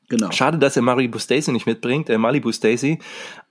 [0.08, 0.32] Genau.
[0.32, 2.98] Schade, dass er Malibu Stacy nicht mitbringt, der Malibu Stacy.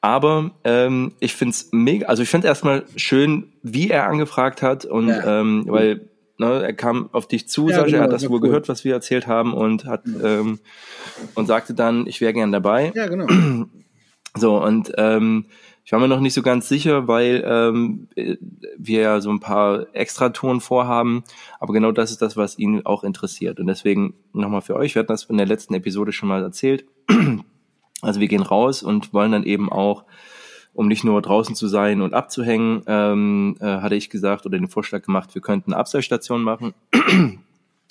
[0.02, 5.08] Aber ähm, ich find's mega, also ich finde erstmal schön, wie er angefragt hat und
[5.08, 5.40] Ja.
[5.40, 8.32] ähm, weil ne, er kam auf dich zu, Ja, Sascha, genau, er hat das war
[8.32, 8.48] wohl cool.
[8.48, 10.60] gehört, was wir erzählt haben und hat ähm,
[11.34, 12.92] und sagte dann, ich wäre gern dabei.
[12.94, 13.28] Ja, genau.
[14.36, 15.46] So, und ähm,
[15.90, 18.38] ich war mir noch nicht so ganz sicher, weil ähm, äh,
[18.78, 21.24] wir ja so ein paar Extratouren vorhaben,
[21.60, 23.60] aber genau das ist das, was ihn auch interessiert.
[23.60, 26.86] Und deswegen nochmal für euch, wir hatten das in der letzten Episode schon mal erzählt.
[28.02, 30.06] Also wir gehen raus und wollen dann eben auch,
[30.74, 34.70] um nicht nur draußen zu sein und abzuhängen, ähm, äh, hatte ich gesagt oder den
[34.70, 36.74] Vorschlag gemacht, wir könnten eine Abseilstation machen.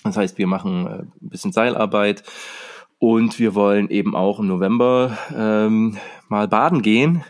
[0.04, 2.22] Das heißt, wir machen äh, ein bisschen Seilarbeit
[2.98, 5.96] und wir wollen eben auch im November ähm,
[6.28, 7.24] mal baden gehen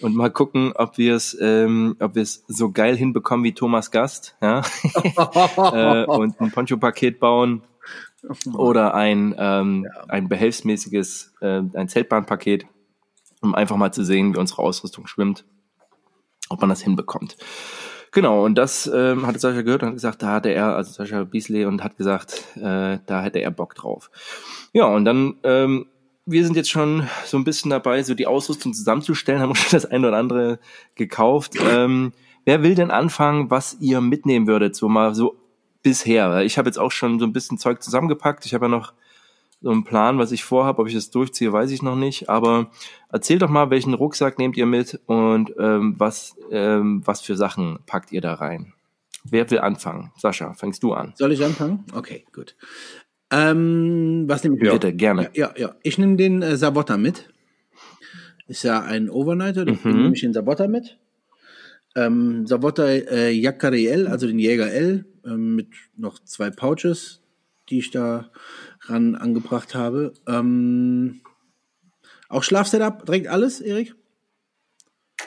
[0.00, 3.90] und mal gucken, ob wir es, ähm, ob wir es so geil hinbekommen wie Thomas
[3.90, 4.62] Gast, ja,
[5.56, 7.62] äh, und ein Poncho-Paket bauen
[8.54, 12.66] oder ein ähm, ein behelfsmäßiges, äh, ein Zeltbahnpaket,
[13.40, 15.44] um einfach mal zu sehen, wie unsere Ausrüstung schwimmt,
[16.48, 17.36] ob man das hinbekommt.
[18.16, 21.24] Genau, und das ähm, hatte Sascha gehört und hat gesagt, da hatte er, also Sascha
[21.24, 24.10] Beasley, und hat gesagt, äh, da hätte er Bock drauf.
[24.72, 25.84] Ja, und dann, ähm,
[26.24, 29.72] wir sind jetzt schon so ein bisschen dabei, so die Ausrüstung zusammenzustellen, haben uns schon
[29.72, 30.58] das eine oder andere
[30.94, 31.56] gekauft.
[31.70, 32.14] Ähm,
[32.46, 35.36] wer will denn anfangen, was ihr mitnehmen würdet, so mal so
[35.82, 36.40] bisher?
[36.40, 38.46] Ich habe jetzt auch schon so ein bisschen Zeug zusammengepackt.
[38.46, 38.94] Ich habe ja noch
[39.60, 40.80] so einen Plan, was ich vorhabe.
[40.82, 42.28] Ob ich das durchziehe, weiß ich noch nicht.
[42.28, 42.70] Aber
[43.10, 47.78] erzählt doch mal, welchen Rucksack nehmt ihr mit und ähm, was, ähm, was für Sachen
[47.86, 48.72] packt ihr da rein?
[49.28, 50.12] Wer will anfangen?
[50.18, 51.12] Sascha, fängst du an.
[51.16, 51.84] Soll ich anfangen?
[51.94, 52.54] Okay, gut.
[53.32, 54.72] Ähm, was nehme ich Ja.
[54.74, 54.82] mit?
[54.82, 55.30] Bitte, gerne.
[55.34, 55.74] Ja, ja.
[55.82, 57.28] Ich nehme den äh, Savotta mit.
[58.46, 59.78] Ist ja ein Overnighter, Mhm.
[59.84, 60.98] nehme ich den Savotta mit.
[61.96, 67.20] Ähm, Savotta äh, Yakari L, also den Jäger L, ähm, mit noch zwei Pouches,
[67.70, 68.30] die ich da
[68.82, 70.12] ran angebracht habe.
[70.26, 71.20] Ähm,
[72.28, 73.94] auch Schlafsetup, direkt alles, Erik?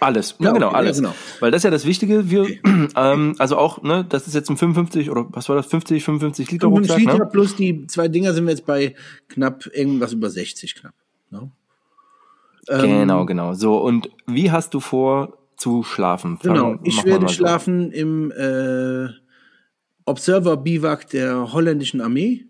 [0.02, 0.98] Alles, ja, Ja, genau, okay, ja, alles.
[0.98, 1.14] genau.
[1.40, 2.30] Weil das ist ja das Wichtige.
[2.30, 2.48] Wir,
[2.96, 6.52] ähm, also auch, ne, das ist jetzt ein 55 oder was war das, 50, 55
[6.52, 7.32] Liter 55 Rucksack, Liter ne?
[7.32, 8.96] plus die zwei Dinger sind wir jetzt bei
[9.28, 10.94] knapp irgendwas über 60 knapp.
[11.32, 11.52] Ne?
[12.70, 13.54] Ähm, Genau, genau.
[13.56, 16.38] So, und wie hast du vor zu schlafen?
[16.38, 17.34] Fang- Genau, ich werde so.
[17.34, 19.10] schlafen im äh,
[20.10, 22.46] Observer Biwak der holländischen Armee.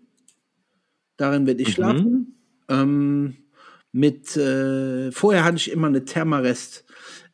[1.18, 1.72] Darin werde ich Mhm.
[1.72, 2.34] schlafen.
[2.68, 3.36] Ähm,
[3.92, 6.84] mit äh, vorher hatte ich immer eine Thermarest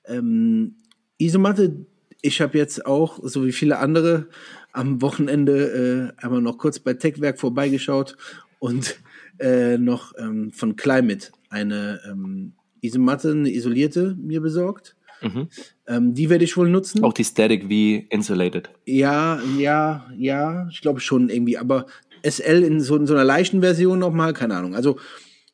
[0.07, 0.75] ähm,
[1.19, 1.87] Isomatte.
[2.23, 4.29] Ich habe jetzt auch, so wie viele andere,
[4.73, 8.17] am Wochenende äh, einmal noch kurz bei Techwerk vorbeigeschaut
[8.59, 8.99] und
[9.39, 14.97] äh, noch ähm, von Climate eine ähm, Isomatte, eine isolierte mir besorgt.
[15.23, 15.49] Mhm.
[15.87, 17.03] Ähm, die werde ich wohl nutzen.
[17.05, 18.71] Auch die Static wie Insulated.
[18.85, 21.87] Ja, ja, ja, ich glaube schon irgendwie, aber
[22.23, 24.75] SL in so, in so einer leichten Version nochmal, keine Ahnung.
[24.75, 24.99] Also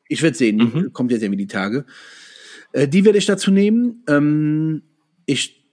[0.09, 0.93] ich werde sehen, Mhm.
[0.93, 1.85] kommt jetzt irgendwie die Tage.
[2.71, 4.03] Äh, die werde ich dazu nehmen.
[4.07, 4.83] Ähm,
[5.25, 5.63] ich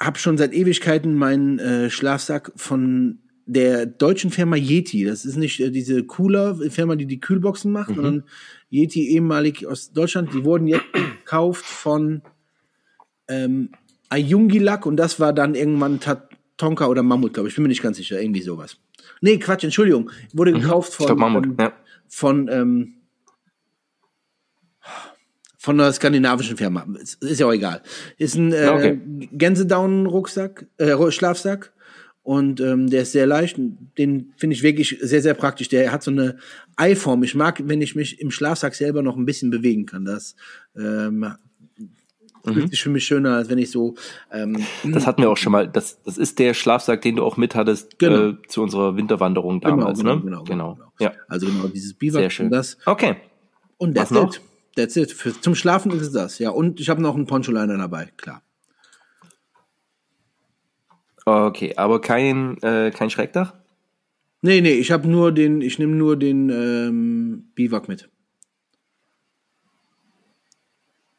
[0.00, 5.04] habe schon seit Ewigkeiten meinen äh, Schlafsack von der deutschen Firma Yeti.
[5.04, 8.24] Das ist nicht äh, diese Cooler-Firma, die die Kühlboxen macht, sondern
[8.70, 10.34] Yeti ehemalig aus Deutschland.
[10.34, 12.22] Die wurden jetzt gekauft von
[13.28, 13.70] ähm,
[14.08, 17.54] Ayungilak und das war dann irgendwann Tatonka oder Mammut, glaube ich.
[17.54, 18.20] Bin mir nicht ganz sicher.
[18.20, 18.78] Irgendwie sowas.
[19.20, 20.10] Nee, Quatsch, Entschuldigung.
[20.32, 21.72] Wurde gekauft Ich von, glaube Mammut, ähm, ja.
[22.08, 22.94] von ähm,
[25.60, 26.86] Von einer skandinavischen Firma.
[27.00, 27.82] Ist ist ja auch egal.
[28.16, 29.28] Ist ein äh, Okay.
[29.32, 31.72] Gänsedown-Rucksack, äh, Schlafsack.
[32.22, 33.56] Und ähm, der ist sehr leicht.
[33.96, 35.68] Den finde ich wirklich sehr, sehr praktisch.
[35.68, 36.36] Der hat so eine
[36.76, 37.22] Eiform.
[37.22, 40.04] Ich mag, wenn ich mich im Schlafsack selber noch ein bisschen bewegen kann.
[40.04, 40.36] Das
[40.76, 41.26] ähm,
[42.44, 43.94] fühlt sich für mich schöner, als wenn ich so
[44.32, 45.68] ähm, Das hatten wir auch schon mal.
[45.68, 48.28] Das, das ist der Schlafsack, den du auch mit hattest Genau.
[48.30, 50.20] äh, zu unserer Winterwanderung damals, genau, ne?
[50.22, 50.92] genau, genau, genau.
[51.00, 52.46] Ja, Also genau dieses Biwak sehr schön.
[52.46, 52.78] und das.
[52.86, 53.16] Okay.
[53.76, 54.34] Und Was that's noch?
[54.34, 54.40] it.
[54.76, 55.12] That's it.
[55.12, 56.50] Für, zum Schlafen ist es das, ja.
[56.50, 58.42] Und ich habe noch einen Poncho-Liner dabei, klar.
[61.24, 63.54] Okay, aber kein, äh, kein Schreckdach?
[64.40, 68.08] Nee, nee, ich habe nur den, ich nehme nur den ähm, Biwak mit.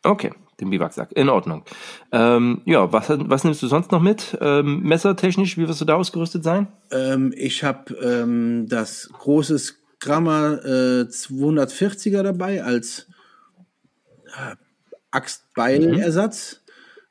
[0.04, 1.12] Okay, den Biwaksack.
[1.14, 1.64] In Ordnung.
[2.12, 4.38] Ähm, ja, was, was nimmst du sonst noch mit?
[4.42, 6.68] Ähm, messertechnisch, wie wirst du da ausgerüstet sein?
[6.92, 13.08] Ähm, ich habe ähm, das große Gramma äh, 240er dabei als
[14.28, 14.56] äh,
[15.12, 16.62] Axtbeilersatz.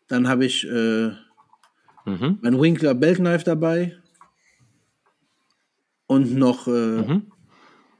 [0.08, 1.10] Dann habe ich äh,
[2.04, 2.38] Mhm.
[2.40, 3.96] mein Winkler Beltknife dabei.
[6.06, 7.32] Und noch äh, Mhm.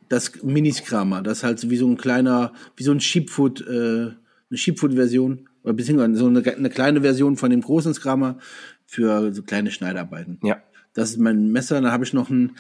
[0.09, 1.21] das Mini-Skrammer.
[1.23, 4.13] Das ist halt wie so ein kleiner, wie so ein Sheepfoot, äh,
[4.51, 5.49] eine Sheepfoot-Version.
[5.63, 8.39] Oder beziehungsweise so eine, eine kleine Version von dem großen Skrammer
[8.87, 10.39] für so kleine Schneidarbeiten.
[10.43, 10.63] Ja.
[10.95, 11.81] Das ist mein Messer.
[11.81, 12.57] Dann habe ich noch ein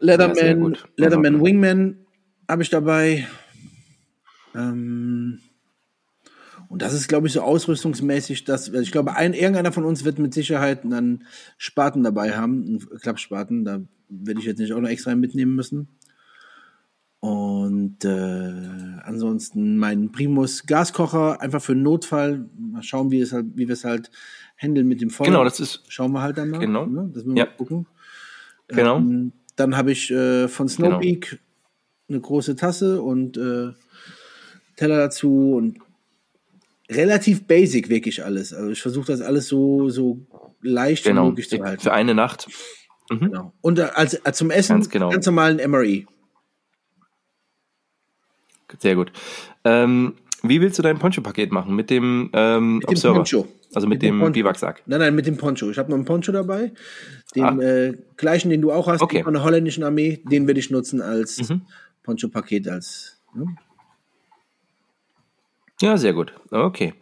[0.00, 0.88] Ja, Leatherman, gut.
[0.96, 1.42] Leatherman Ja.
[1.42, 2.06] Wingman
[2.48, 3.26] habe ich dabei.
[4.54, 5.40] Ähm,
[6.68, 10.18] und das ist, glaube ich, so ausrüstungsmäßig, dass ich glaube, ein, irgendeiner von uns wird
[10.18, 11.24] mit Sicherheit einen
[11.56, 13.64] Spaten dabei haben, einen Klappspaten.
[13.64, 15.88] Da werde ich jetzt nicht auch noch extra mitnehmen müssen.
[17.20, 18.52] Und äh,
[19.02, 22.48] ansonsten mein Primus Gaskocher, einfach für einen Notfall.
[22.56, 24.10] Mal schauen, wie, es halt, wie wir es halt
[24.56, 25.26] handeln mit dem Feuer.
[25.26, 26.58] Genau, das ist, Schauen wir halt dann mal.
[26.58, 26.86] Genau.
[26.86, 27.10] Ne?
[27.12, 27.44] Das müssen Ja.
[27.44, 27.86] wir mal gucken.
[28.68, 28.98] genau.
[28.98, 31.40] Ähm, dann habe ich äh, von Snowpeak
[32.08, 33.72] eine große Tasse und äh,
[34.76, 35.78] Teller dazu und
[36.88, 38.54] relativ basic wirklich alles.
[38.54, 40.20] Also ich versuche das alles so, so
[40.62, 41.26] leicht wie Genau.
[41.30, 41.82] möglich zu halten.
[41.82, 42.48] Für eine Nacht.
[43.10, 43.52] Genau.
[43.60, 45.10] Und äh, als, als zum Essen Ganz genau.
[45.10, 46.04] ganz normalen MRE.
[48.78, 49.12] Sehr gut.
[49.64, 51.74] Ähm, wie willst du dein Poncho-Paket machen?
[51.74, 53.16] Mit dem, ähm, dem Observer?
[53.16, 53.48] Poncho.
[53.74, 54.32] Also mit, Mit dem dem.
[54.32, 54.82] Biwaksack.
[54.86, 55.68] Nein, nein, mit dem Poncho.
[55.70, 56.72] Ich habe noch einen Poncho dabei.
[57.34, 57.58] Den Ah.
[57.60, 59.22] äh, gleichen, den du auch hast, Okay.
[59.24, 60.22] von der holländischen Armee.
[60.30, 61.62] Den werde ich nutzen als Mhm.
[62.02, 62.68] Poncho-Paket.
[62.68, 63.46] als ne?
[65.80, 66.32] Ja, sehr gut.
[66.50, 66.94] Okay.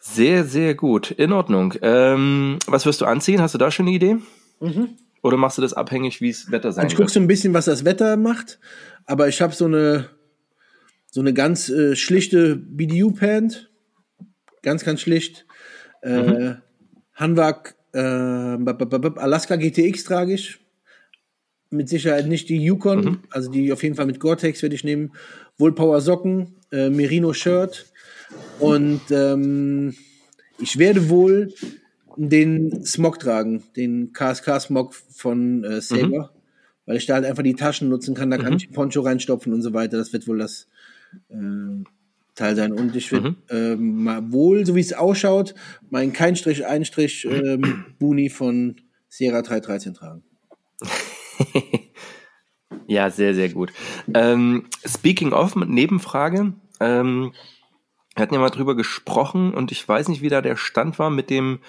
[0.00, 1.10] Sehr, sehr gut.
[1.12, 1.74] In Ordnung.
[1.82, 3.40] Ähm, was wirst du anziehen?
[3.40, 4.16] Hast du da schon eine Idee?
[5.22, 7.14] Oder machst du das abhängig, wie es Wetter sein Also ich gucke wird?
[7.14, 8.58] so ein bisschen, was das Wetter macht,
[9.06, 10.10] aber ich habe so eine
[11.12, 13.70] so eine ganz äh, schlichte BDU-Pant,
[14.62, 15.46] ganz ganz schlicht.
[16.00, 16.54] Äh,
[17.14, 20.58] Hanwag äh, Alaska GTX trage ich.
[21.68, 25.12] Mit Sicherheit nicht die Yukon, also die auf jeden Fall mit Gore-Tex werde ich nehmen.
[25.58, 27.92] Wohlpower Socken, äh, Merino Shirt.
[28.58, 29.94] Und ähm,
[30.58, 31.52] ich werde wohl
[32.16, 36.32] den Smog tragen, den KSK Smog von äh, Saber,
[36.86, 39.52] weil ich da halt einfach die Taschen nutzen kann, da kann ich den Poncho reinstopfen
[39.52, 39.98] und so weiter.
[39.98, 40.68] Das wird wohl das
[41.28, 41.84] äh,
[42.34, 42.72] Teil sein.
[42.72, 45.54] Und ich werde ähm, mal wohl, so wie es ausschaut,
[45.90, 48.76] meinen kein Strich, ein Strich ähm, Buni von
[49.08, 50.22] Sierra 313 tragen.
[52.86, 53.72] Ja, sehr, sehr gut.
[54.12, 56.52] Ähm, speaking of, Nebenfrage.
[56.80, 57.32] Ähm,
[58.14, 61.08] wir hatten ja mal drüber gesprochen und ich weiß nicht, wie da der Stand war
[61.08, 61.60] mit dem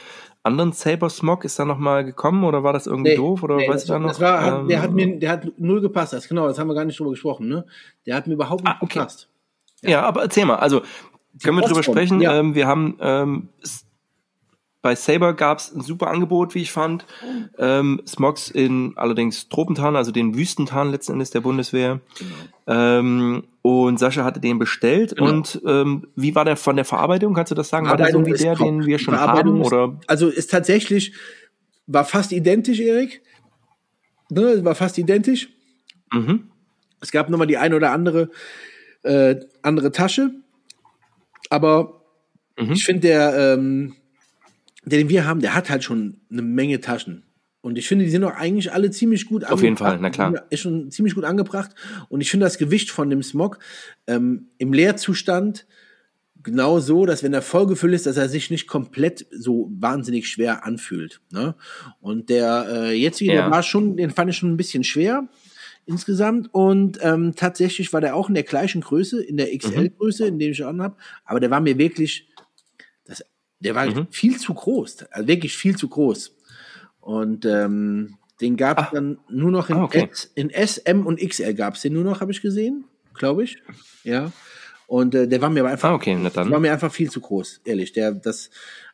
[0.44, 1.46] anderen Saber Smog.
[1.46, 3.44] Ist da noch mal gekommen oder war das irgendwie doof?
[3.44, 4.10] Oder nee, weißt das, du da noch?
[4.10, 6.12] das war, hat, der Ähm, hat mir, der hat null gepasst.
[6.14, 7.48] Das, genau, das haben wir gar nicht drüber gesprochen.
[7.48, 7.66] Ne?
[8.06, 9.00] Der hat mir überhaupt nicht Ah, okay.
[9.00, 9.30] gepasst.
[9.84, 10.56] Ja, aber erzähl mal.
[10.56, 10.82] Also,
[11.44, 12.22] können wir drüber sprechen?
[12.22, 12.38] ja.
[12.40, 13.50] Ähm, wir haben ähm,
[14.82, 17.06] bei Saber gab's ein super Angebot, wie ich fand.
[17.58, 22.02] Ähm, Smogs in allerdings Tropentarn, also den Wüstentarn letzten Endes der Bundeswehr.
[22.68, 25.16] Ähm, und Sascha hatte den bestellt.
[25.16, 25.30] Genau.
[25.30, 27.34] Und ähm, wie war der von der Verarbeitung?
[27.34, 27.88] Kannst du das sagen?
[27.88, 28.68] War der so wie der, top.
[28.68, 29.62] den wir schon haben?
[29.62, 29.98] ist- Oder?
[30.08, 31.14] Also ist tatsächlich,
[31.88, 33.22] war fast identisch, Erik.
[34.30, 35.48] Ne, war fast identisch.
[36.12, 36.50] Mhm.
[37.00, 38.30] Es gab nochmal die eine oder andere
[39.04, 40.32] äh, andere Tasche.
[41.50, 42.00] Aber
[42.58, 42.72] Mhm.
[42.74, 43.96] ich finde, der, ähm,
[44.86, 47.24] der, den wir haben, der hat halt schon eine Menge Taschen.
[47.62, 50.46] Und ich finde, die sind auch eigentlich alle ziemlich gut Auf jeden Fall, na klar.
[50.50, 51.72] Ist schon ziemlich gut angebracht.
[52.10, 53.58] Und ich finde das Gewicht von dem Smog
[54.06, 55.66] ähm, im Leerzustand
[56.44, 60.66] genau so, dass wenn er vollgefüllt ist, dass er sich nicht komplett so wahnsinnig schwer
[60.66, 61.22] anfühlt.
[61.32, 61.56] Ne?
[62.02, 63.44] Und der äh, jetzige, Ja.
[63.44, 65.28] der war schon, den fand ich schon ein bisschen schwer
[65.86, 66.50] insgesamt.
[66.54, 70.52] Und ähm, tatsächlich war der auch in der gleichen Größe, in der XL-Größe, in dem
[70.52, 70.96] ich an habe.
[71.26, 72.28] Aber der war mir wirklich,
[73.06, 73.24] das,
[73.60, 74.08] der war Mhm.
[74.12, 76.36] viel zu groß, also wirklich viel zu groß.
[77.00, 78.90] Und ähm, den gab es Ah.
[78.94, 80.08] dann nur noch in, Ah, okay.
[80.12, 83.44] S, in S, M und XL gab es den nur noch, habe ich gesehen, glaube
[83.44, 83.58] ich.
[84.04, 84.32] Ja.
[84.88, 87.62] Und äh, der war mir aber einfach, Ah, okay, war mir einfach viel zu groß,
[87.66, 87.94] ehrlich.
[87.94, 88.50] Der, das,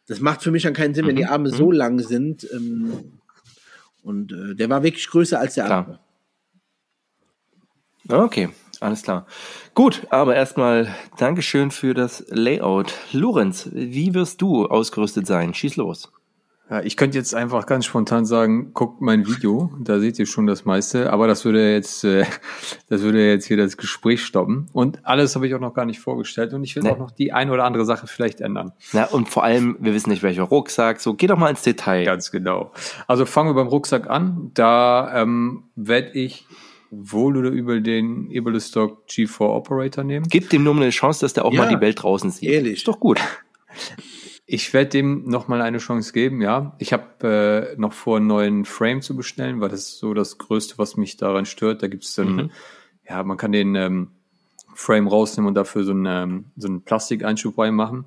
[0.07, 2.47] das macht für mich dann keinen Sinn, wenn die Mhm, Arme so lang sind.
[2.51, 3.19] Ähm,
[4.01, 5.79] und äh, der war wirklich größer als der Klar.
[5.85, 5.99] andere.
[8.11, 8.49] Okay,
[8.79, 9.25] alles klar.
[9.75, 12.93] Gut, aber erstmal Dankeschön für das Layout.
[13.11, 15.53] Lorenz, wie wirst du ausgerüstet sein?
[15.53, 16.11] Schieß los.
[16.71, 20.45] Ja, ich könnte jetzt einfach ganz spontan sagen, guckt mein Video, da seht ihr schon
[20.45, 22.25] das meiste, aber das würde jetzt, äh,
[22.89, 24.67] das würde jetzt hier das Gespräch stoppen.
[24.71, 26.91] Und alles habe ich auch noch gar nicht vorgestellt und ich will Nee.
[26.91, 28.71] auch noch die eine oder andere Sache vielleicht ändern.
[28.93, 30.99] Na, und vor allem, wir wissen nicht, welcher Rucksack.
[30.99, 32.05] So, geh doch mal ins Detail.
[32.05, 32.71] Ganz genau.
[33.07, 34.51] Also fangen wir beim Rucksack an.
[34.53, 36.45] Da ähm, werde ich
[36.91, 40.25] wohl oder übel den Eberlestock G4 Operator nehmen.
[40.29, 42.49] Gib dem nur mal eine Chance, dass der auch Ja, mal die Welt draußen sieht.
[42.49, 42.77] ehrlich.
[42.77, 43.19] Ist doch gut.
[44.45, 46.75] Ich werde dem noch mal eine Chance geben, ja.
[46.79, 50.39] Ich habe äh, noch vor, einen neuen Frame zu bestellen, weil das ist so das
[50.39, 51.83] Größte, was mich daran stört.
[51.83, 52.51] Da gibt's dann, Mhm.
[53.07, 54.07] ja, man kann den ähm,
[54.73, 58.05] Frame rausnehmen und dafür so einen, ähm, so einen Plastikeinschub reinmachen.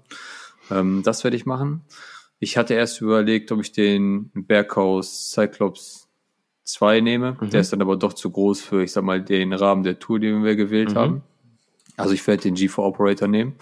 [0.71, 1.83] Ähm, das werde ich machen.
[2.41, 6.09] Ich hatte erst überlegt, ob ich den Berghaus Cyclops
[6.65, 7.37] 2 nehme.
[7.41, 7.51] Mhm.
[7.51, 10.21] Der ist dann aber doch zu groß für, ich sag mal, den Rahmen der Tour,
[10.21, 10.97] den wir gewählt Mhm.
[10.97, 11.23] haben.
[11.97, 13.55] Also ich werde den G4 Operator nehmen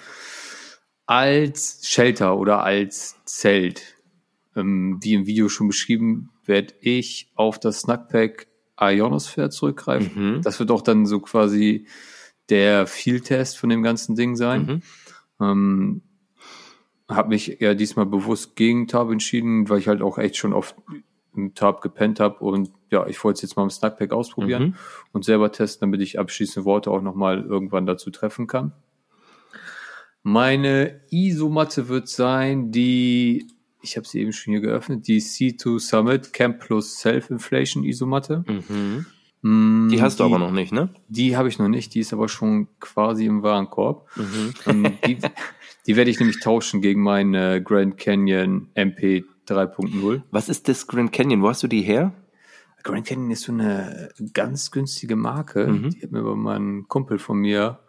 [1.06, 3.96] als Shelter oder als Zelt,
[4.54, 8.46] ähm, wie im Video schon beschrieben, werde ich auf das Snackpack
[8.78, 10.36] Ionosphere zurückgreifen.
[10.36, 10.42] Mhm.
[10.42, 11.88] Das wird auch dann so quasi
[12.48, 14.82] der Field-Test von dem ganzen Ding sein.
[15.38, 15.44] Mhm.
[15.44, 16.02] Ähm,
[17.08, 20.76] habe mich ja diesmal bewusst gegen Tab entschieden, weil ich halt auch echt schon oft
[21.36, 24.74] im Tab gepennt habe und ja, ich wollte es jetzt mal im Snackpack ausprobieren Mhm.
[25.12, 28.72] und selber testen, damit ich abschließende Worte auch nochmal irgendwann dazu treffen kann.
[30.22, 33.46] Meine Isomatte wird sein, die,
[33.80, 38.44] ich habe sie eben schon hier geöffnet, die C2 Summit Camp Plus Self-Inflation Isomatte.
[38.46, 39.06] Mhm.
[39.42, 40.90] Mm, Die hast du aber noch nicht, ne?
[41.08, 44.06] Die habe ich noch nicht, die ist aber schon quasi im Warenkorb.
[44.16, 44.54] Mhm.
[44.66, 45.16] Ähm, die,
[45.86, 50.22] die werde ich nämlich tauschen gegen meine Grand Canyon MP 3.0.
[50.30, 51.42] Was ist das Grand Canyon?
[51.42, 52.12] Wo hast du die her?
[52.82, 55.66] Grand Canyon ist so eine ganz günstige Marke.
[55.66, 55.90] Mhm.
[55.90, 57.80] Die hat mir aber mal ein Kumpel von mir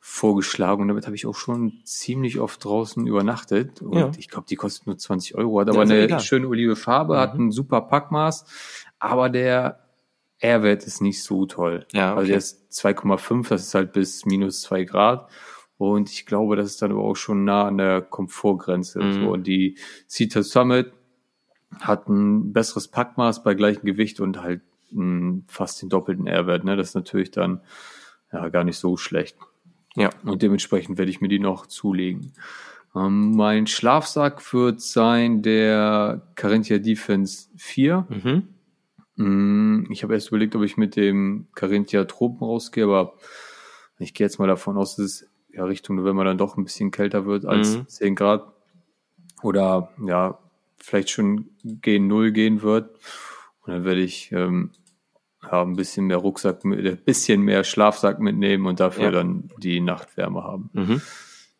[0.00, 3.82] vorgeschlagen und damit habe ich auch schon ziemlich oft draußen übernachtet.
[3.82, 4.10] Und Ja.
[4.16, 6.20] ich glaube, die kostet nur 20 Euro, hat aber eine egal.
[6.20, 7.48] schöne olive Farbe, hat Mhm.
[7.48, 8.46] ein super Packmaß,
[8.98, 9.80] aber der
[10.40, 11.84] R-Wert ist nicht so toll.
[11.92, 12.18] Ja, okay.
[12.20, 15.28] Also der ist 2,5, das ist halt bis minus 2 Grad.
[15.78, 19.00] Und ich glaube, das ist dann aber auch schon nah an der Komfortgrenze.
[19.00, 19.12] Mhm.
[19.12, 20.92] So, und die Cita Summit
[21.80, 24.60] hat ein besseres Packmaß bei gleichem Gewicht und halt
[24.90, 26.64] mh, fast den doppelten R-Wert.
[26.64, 26.76] Ne?
[26.76, 27.60] Das ist natürlich dann
[28.32, 29.36] ja gar nicht so schlecht.
[29.94, 30.10] Ja.
[30.24, 32.32] Und dementsprechend werde ich mir die noch zulegen.
[32.96, 38.06] Ähm, mein Schlafsack wird sein der Carinthia Defense 4.
[38.08, 38.48] Mhm.
[39.16, 43.14] Mm, Ich habe erst überlegt, ob ich mit dem Carinthia Tropen rausgehe, aber
[43.98, 46.90] ich gehe jetzt mal davon aus, dass es ja Richtung November dann doch ein bisschen
[46.90, 47.88] kälter wird als Mhm.
[47.88, 48.52] 10 Grad.
[49.42, 50.38] Oder ja,
[50.78, 52.90] vielleicht schon gegen Null gehen wird.
[53.62, 54.70] Und dann werde ich ähm,
[55.42, 59.10] ja, ein bisschen mehr Rucksack, ein bisschen mehr Schlafsack mitnehmen und dafür Ja.
[59.12, 60.70] dann die Nachtwärme haben.
[60.72, 61.02] Mhm.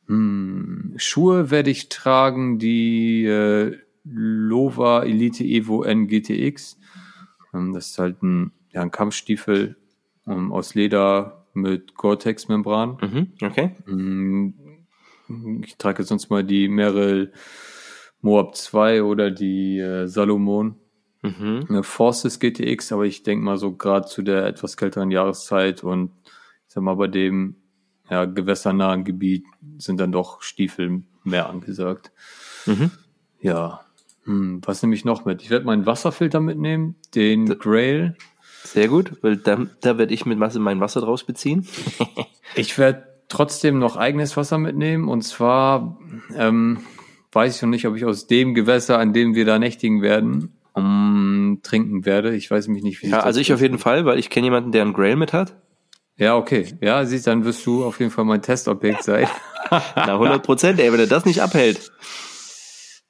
[0.07, 6.78] Hm, Schuhe werde ich tragen, die äh, Lova Elite Evo N GTX.
[7.55, 9.76] Ähm, das ist halt ein, ja, ein Kampfstiefel
[10.26, 12.99] ähm, aus Leder mit Gore-Tex-Membran.
[13.01, 13.33] Mhm.
[13.43, 13.77] Okay.
[13.87, 14.55] Hm,
[15.65, 17.33] Ich trage jetzt sonst mal die Merrill
[18.21, 20.77] Moab 2 oder die äh, Salomon
[21.23, 21.67] Mhm.
[21.69, 26.13] eine Forces GTX, aber ich denke mal so gerade zu der etwas kälteren Jahreszeit und
[26.69, 27.57] ich sag mal bei dem
[28.09, 29.45] ja, gewässernahen Gebiet
[29.79, 32.13] sind dann doch Stiefel mehr angesagt.
[32.67, 32.93] Mhm.
[33.41, 33.81] Ja.
[34.25, 35.43] Hm, was nehme ich noch mit?
[35.43, 38.17] Ich werde meinen Wasserfilter mitnehmen, den Grail.
[38.73, 41.66] Sehr gut, weil da, da werde ich mit Masse mein Wasser draus beziehen.
[42.55, 45.99] Ich werde trotzdem noch eigenes Wasser mitnehmen und zwar
[46.35, 46.79] ähm,
[47.31, 50.59] weiß ich noch nicht, ob ich aus dem Gewässer, an dem wir da nächtigen werden,
[50.73, 52.35] um, trinken werde.
[52.35, 54.47] Ich weiß mich nicht, wie Ja, das also ich auf jeden Fall, weil ich kenne
[54.47, 55.57] jemanden, der einen Grail mit hat.
[56.16, 56.75] Ja, okay.
[56.81, 59.29] Ja, siehst, dann wirst du auf jeden Fall mein Testobjekt sein.
[59.71, 61.93] Na, 100 Prozent, ey, wenn er das nicht abhält.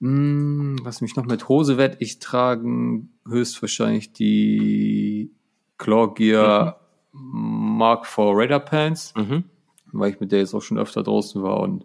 [0.01, 5.33] Hm, was mich noch mit Hose werde ich tragen, höchstwahrscheinlich die
[5.79, 6.81] Claw Gear
[7.12, 9.45] Mark IV Raider Pants, Mhm.
[9.93, 11.85] weil ich mit der jetzt auch schon öfter draußen war und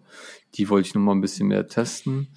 [0.55, 2.27] die wollte ich noch mal ein bisschen mehr testen.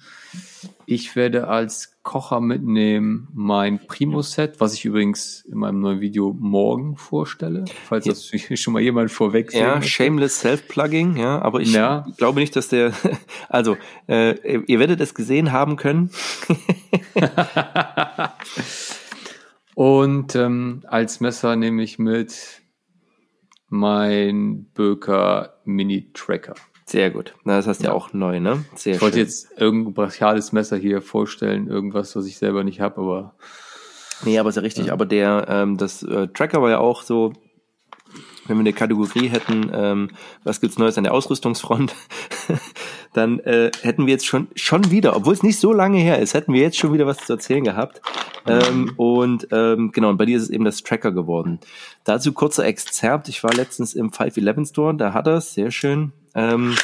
[0.87, 6.95] Ich werde als Kocher mitnehmen mein Primo-Set, was ich übrigens in meinem neuen Video morgen
[6.97, 9.89] vorstelle, falls das schon mal jemand vorweg Ja, möchte.
[9.89, 12.05] shameless Self-Plugging, ja, aber ich Ja.
[12.17, 12.93] glaube nicht, dass der,
[13.49, 13.77] also,
[14.07, 16.09] äh, ihr werdet es gesehen haben können.
[19.77, 22.63] Und ähm, als Messer nehme ich mit
[23.69, 26.55] mein Böker Mini Tracker.
[26.87, 27.35] Sehr gut.
[27.43, 27.89] Na, das heißt ja.
[27.89, 28.65] ja auch neu, ne?
[28.73, 33.01] Sehr ich wollte jetzt irgendein brachiales Messer hier vorstellen, irgendwas, was ich selber nicht habe,
[33.01, 33.35] aber.
[34.25, 34.87] Nee, aber ist ja richtig.
[34.87, 34.93] Ja.
[34.93, 37.33] Aber der, ähm, das äh, Tracker war ja auch so,
[38.47, 40.09] wenn wir eine Kategorie hätten, ähm,
[40.43, 41.93] was gibt's Neues an der Ausrüstungsfront,
[43.17, 46.33] dann äh, hätten wir jetzt schon schon wieder, obwohl es nicht so lange her ist,
[46.33, 48.01] hätten wir jetzt schon wieder was zu erzählen gehabt.
[48.45, 51.59] Ähm, und ähm, genau, und bei dir ist es eben das Tracker geworden.
[52.03, 53.27] Dazu kurzer Exzerpt.
[53.27, 56.13] Ich war letztens im 511 Store, da hat er es, sehr schön.
[56.35, 56.75] Ähm,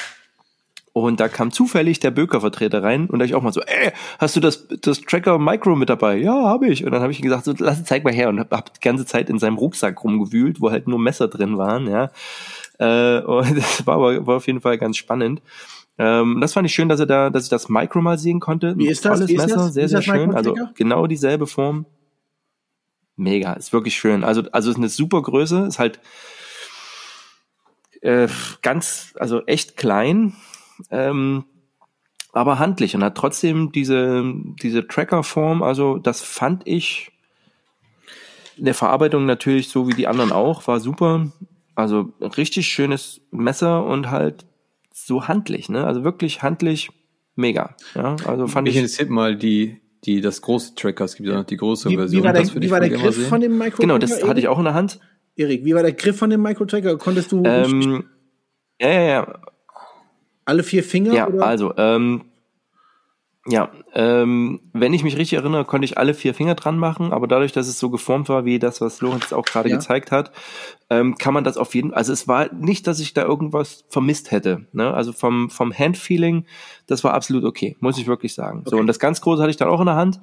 [0.93, 4.36] und da kam zufällig der Böker-Vertreter rein und da ich auch mal so, ey, hast
[4.36, 6.17] du das, das Tracker Micro mit dabei?
[6.17, 6.86] Ja, habe ich.
[6.86, 9.05] Und dann habe ich gesagt, so, lass zeig mal her und habe hab die ganze
[9.05, 12.11] Zeit in seinem Rucksack rumgewühlt, wo halt nur Messer drin waren, ja.
[12.77, 15.41] Äh, und das war aber war auf jeden Fall ganz spannend.
[15.98, 18.78] Ähm, das fand ich schön, dass er da, dass ich das Micro mal sehen konnte.
[18.78, 19.20] Wie ist das?
[19.20, 19.74] Tolles Wie ist Messer, das?
[19.74, 20.34] sehr, sehr schön.
[20.34, 21.86] Also genau dieselbe Form.
[23.16, 24.24] Mega, ist wirklich schön.
[24.24, 26.00] Also, also ist eine super Größe, ist halt
[28.02, 28.28] äh,
[28.62, 30.34] ganz, also echt klein.
[30.89, 31.46] Ähm,
[32.32, 34.24] aber handlich und hat trotzdem diese,
[34.62, 35.62] diese Tracker-Form.
[35.62, 37.12] Also das fand ich
[38.58, 41.32] in der Verarbeitung natürlich so wie die anderen auch, war super.
[41.76, 44.46] Also richtig schönes Messer und halt
[44.94, 45.86] so handlich, ne?
[45.86, 46.89] Also wirklich handlich,
[47.36, 47.76] mega.
[47.96, 48.82] Ja, also fand Mich ich.
[48.82, 52.22] interessiert mal die, die, das große Tracker, es gibt ja noch die große Wie, Version.
[52.22, 53.26] wie war der, wie war der Griff sehen.
[53.26, 53.82] von dem Micro?
[53.82, 55.00] Genau, das hatte ich auch in der Hand.
[55.36, 56.98] Erik, wie war der Griff von dem Micro-Tracker?
[56.98, 58.04] Konntest du Ähm,
[58.80, 59.39] ja, ja, ja.
[60.46, 61.14] alle vier Finger?
[61.14, 61.44] Ja, oder?
[61.46, 62.26] also, ähm,
[63.46, 67.28] ja, ähm, wenn ich mich richtig erinnere, konnte ich alle vier Finger dran machen, aber
[67.28, 69.76] dadurch, dass es so geformt war, wie das, was Lorenz auch gerade Ja.
[69.76, 70.32] gezeigt hat,
[70.89, 74.32] ähm, kann man das auf jeden also es war nicht, dass ich da irgendwas vermisst
[74.32, 74.66] hätte.
[74.72, 74.94] Ne?
[74.94, 76.46] Also vom, vom Handfeeling,
[76.88, 78.62] das war absolut okay, muss ich wirklich sagen.
[78.66, 78.80] So, Okay.
[78.82, 80.22] und das ganz große hatte ich dann auch in der Hand.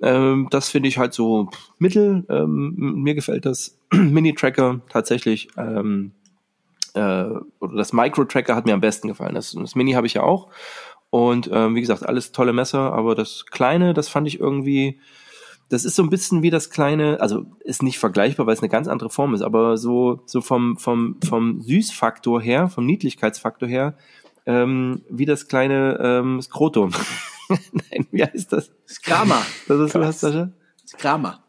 [0.00, 1.48] Ähm, das finde ich halt so
[1.78, 2.24] mittel.
[2.28, 5.48] Ähm, mir gefällt das Mini-Tracker tatsächlich.
[5.56, 6.12] Ähm,
[6.94, 7.00] äh,
[7.60, 9.34] oder das Micro-Tracker hat mir am besten gefallen.
[9.34, 10.48] Das, das Mini habe ich ja auch.
[11.10, 15.00] Und ähm, wie gesagt, alles tolle Messer, aber das kleine, das fand ich irgendwie,
[15.68, 18.68] das ist so ein bisschen wie das kleine, also ist nicht vergleichbar, weil es eine
[18.68, 23.96] ganz andere Form ist, aber so, so vom, vom, vom Süßfaktor her, vom Niedlichkeitsfaktor her,
[24.46, 26.92] ähm, wie das kleine ähm, Skrotum.
[27.72, 28.70] Nein, wie heißt das?
[28.88, 29.42] Skrama.
[29.66, 30.50] Das ist was, Sascha?
[30.86, 31.42] Skrama.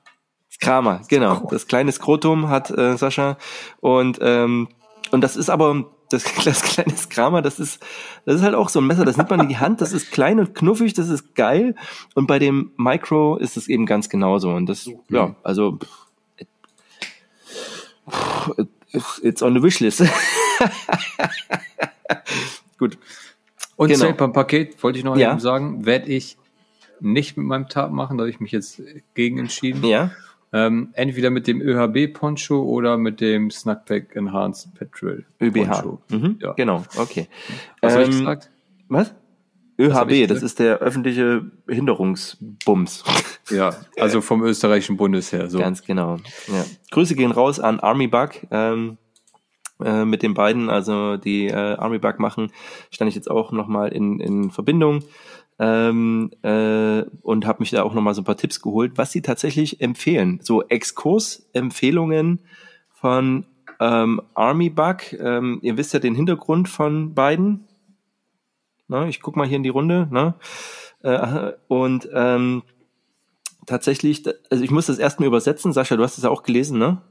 [0.60, 1.48] Krama, genau.
[1.50, 3.38] Das kleine Skrotum hat äh, Sascha.
[3.80, 4.70] Und, ähm,
[5.12, 7.82] und das ist aber, das, das kleine Krama, das ist,
[8.26, 10.12] das ist halt auch so ein Messer, das nimmt man in die Hand, das ist
[10.12, 11.76] klein und knuffig, das ist geil.
[12.16, 14.50] Und bei dem Micro ist es eben ganz genauso.
[14.52, 15.78] Und das, ja, also,
[18.10, 18.52] pff,
[19.22, 20.04] it's on the wishlist.
[22.78, 22.98] Gut.
[23.76, 24.12] Und Genau.
[24.30, 25.32] Paket, wollte ich noch Ja.
[25.32, 26.38] eben sagen, werde ich
[27.00, 28.82] nicht mit meinem Tab machen, da habe ich mich jetzt
[29.16, 29.84] gegen entschieden.
[29.84, 30.12] Ja,
[30.54, 35.66] Ähm, entweder mit dem ÖHB-Poncho oder mit dem Snackpack Enhanced Petrol ÖBH.
[35.82, 36.02] Poncho.
[36.10, 36.54] Mhm, Ja.
[36.54, 37.28] Genau, okay.
[37.82, 38.50] Was habe ich Ähm, gesagt?
[38.90, 39.14] Was?
[39.80, 43.04] ÖHB, das ist der öffentliche Behinderungsbums.
[43.50, 45.50] Ja, also vom österreichischen Bundesheer.
[45.50, 45.60] So.
[45.60, 46.18] Ganz genau.
[46.48, 46.64] Ja.
[46.92, 48.30] Grüße gehen raus an Army Bug.
[48.50, 48.98] Ähm,
[49.84, 52.52] äh, mit den beiden, also die äh, Army Bug machen,
[52.92, 55.04] stand ich jetzt auch nochmal in, in Verbindung
[55.62, 59.22] ähm, äh, und habe mich da auch nochmal so ein paar Tipps geholt, was sie
[59.22, 60.40] tatsächlich empfehlen.
[60.42, 62.40] So Exkurs-Empfehlungen
[62.92, 63.46] von
[63.80, 65.14] ähm, Army Bug.
[65.14, 67.68] Ähm, ihr wisst ja den Hintergrund von beiden.
[68.88, 70.08] Ne, ich guck mal hier in die Runde.
[70.10, 70.34] Ne?
[71.04, 72.64] Äh, und ähm,
[73.68, 75.74] tatsächlich, also ich muss das erstmal übersetzen.
[75.74, 77.04] Sascha, du hast es ja auch gelesen, ne?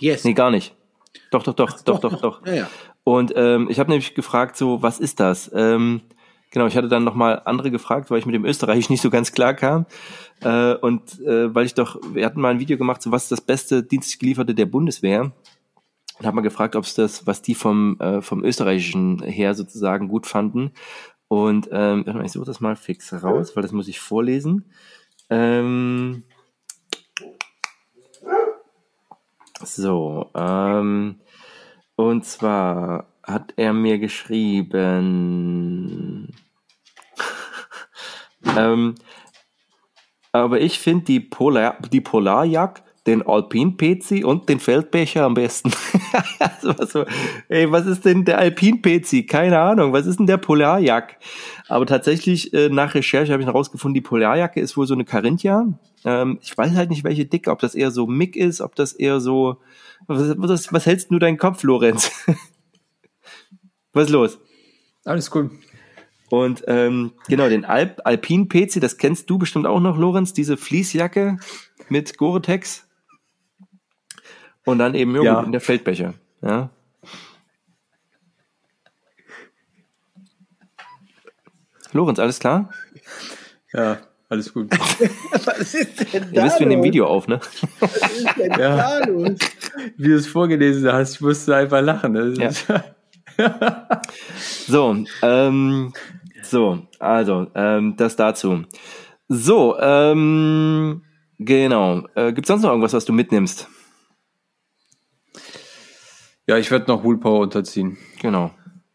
[0.00, 0.24] Yes.
[0.24, 0.74] Nee, gar nicht.
[1.30, 2.42] Doch, doch, doch, doch, doch, doch.
[2.46, 2.70] Ja, ja.
[3.04, 5.50] Und ähm, ich habe nämlich gefragt, so, was ist das?
[5.54, 6.02] Ähm,
[6.50, 9.32] genau, ich hatte dann nochmal andere gefragt, weil ich mit dem Österreich nicht so ganz
[9.32, 9.86] klar kam.
[10.40, 13.32] Äh, und äh, weil ich doch, wir hatten mal ein Video gemacht, so was ist
[13.32, 15.32] das beste dienstlich gelieferte der Bundeswehr.
[16.18, 20.08] Und habe mal gefragt, ob es das, was die vom, äh, vom österreichischen her sozusagen
[20.08, 20.72] gut fanden.
[21.28, 24.64] Und ähm, ich suche das mal fix raus, weil das muss ich vorlesen.
[25.30, 26.24] Ähm,
[29.62, 31.20] so, ähm,
[31.96, 34.72] und zwar hat er mir geschrieben,
[38.56, 38.94] ähm,
[40.32, 45.70] aber ich finde die, Polar, die Polarjagd, den Alpin-PC und den Feldbecher am besten.
[46.86, 47.06] so,
[47.48, 49.26] ey, was ist denn der Alpin-PC?
[49.26, 51.16] Keine Ahnung, was ist denn der Polarjagd?
[51.68, 55.66] Aber tatsächlich, äh, nach Recherche habe ich herausgefunden, die Polarjacke ist wohl so eine Carinthia.
[56.04, 58.92] Ähm, ich weiß halt nicht, welche Dicke, ob das eher so Mick ist, ob das
[58.92, 59.56] eher so,
[60.06, 62.10] was, was, was hältst du deinen Kopf, Lorenz?
[63.98, 64.38] was ist los?
[65.04, 65.50] Alles cool.
[66.30, 70.56] Und ähm, genau, den Alp, Alpin PC, das kennst du bestimmt auch noch, Lorenz, diese
[70.56, 71.38] Fließjacke
[71.88, 72.86] mit Gore-Tex.
[74.64, 75.40] Und dann eben Ja.
[75.42, 76.12] in der Feldbecher.
[76.42, 76.68] Ja.
[81.92, 82.70] Lorenz, alles klar?
[83.72, 84.70] Ja, alles gut.
[85.46, 87.40] Was ist denn Ihr wisst, wir nehmen Video auf, ne?
[87.80, 88.76] Was ist denn Ja.
[88.76, 89.38] da los?
[89.96, 92.14] Wie du es vorgelesen hast, ich musste einfach lachen.
[92.38, 92.84] Das Ja.
[94.66, 95.92] So, ähm,
[96.42, 98.64] so, also, ähm, das dazu.
[99.28, 101.02] So, ähm,
[101.38, 102.06] genau.
[102.14, 103.68] Äh, Gibt sonst noch irgendwas, was du mitnimmst?
[106.46, 107.98] ja, ich werde noch Woolpower unterziehen.
[108.20, 108.50] Genau.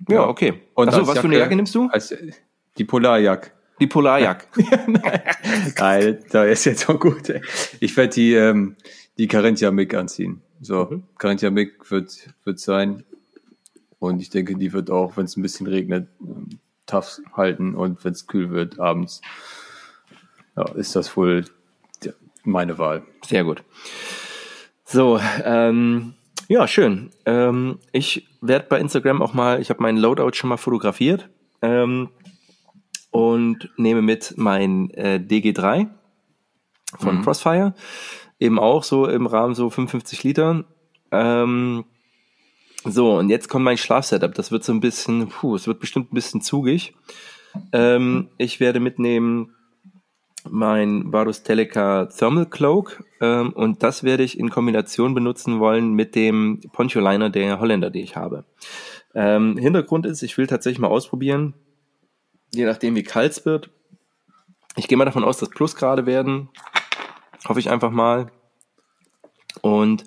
[0.10, 0.28] Ja, Ja.
[0.28, 0.62] okay.
[0.74, 1.88] Und Achso, was für eine Jacke nimmst du?
[1.90, 2.14] Als,
[2.78, 3.52] die Polarjacke.
[3.80, 4.48] Die Polarjacke.
[5.78, 7.30] Alter, ist jetzt auch gut.
[7.30, 7.42] Ey.
[7.80, 8.76] Ich werde die, ähm,
[9.18, 10.42] die Carinthia Mick anziehen.
[10.62, 11.04] So, Mhm.
[11.18, 13.04] Carinthia Mick wird, wird sein.
[14.04, 17.74] Und ich denke, die wird auch, wenn es ein bisschen regnet, ähm, tough halten.
[17.74, 19.22] Und wenn es kühl wird abends,
[20.58, 21.46] ja, ist das wohl
[22.44, 23.04] meine Wahl.
[23.26, 23.64] Sehr gut.
[24.84, 26.16] So, ähm,
[26.50, 27.12] ja, schön.
[27.26, 31.30] Ähm, ich werde bei Instagram auch mal, ich habe meinen Loadout schon mal fotografiert
[31.62, 32.10] ähm,
[33.10, 35.88] und nehme mit mein äh, DG3
[37.00, 37.22] von Mhm.
[37.22, 37.74] Crossfire.
[38.38, 40.66] Eben auch so im Rahmen so 55 Liter.
[41.12, 41.86] Ähm,
[42.86, 44.34] so, und jetzt kommt mein Schlafsetup.
[44.36, 46.94] Das wird so ein bisschen, puh, es wird bestimmt ein bisschen zugig.
[47.72, 49.54] Ähm, ich werde mitnehmen
[50.50, 56.16] mein Varus Teleca Thermal Cloak ähm, und das werde ich in Kombination benutzen wollen mit
[56.16, 58.44] dem Poncho Liner der Holländer, die ich habe.
[59.16, 61.54] Ähm, Hintergrund ist, ich will tatsächlich mal ausprobieren,
[62.54, 63.70] je nachdem wie kalt es wird.
[64.76, 66.50] Ich gehe mal davon aus, dass Plusgrade werden.
[67.48, 68.32] Hoffe ich einfach mal.
[69.62, 70.04] Und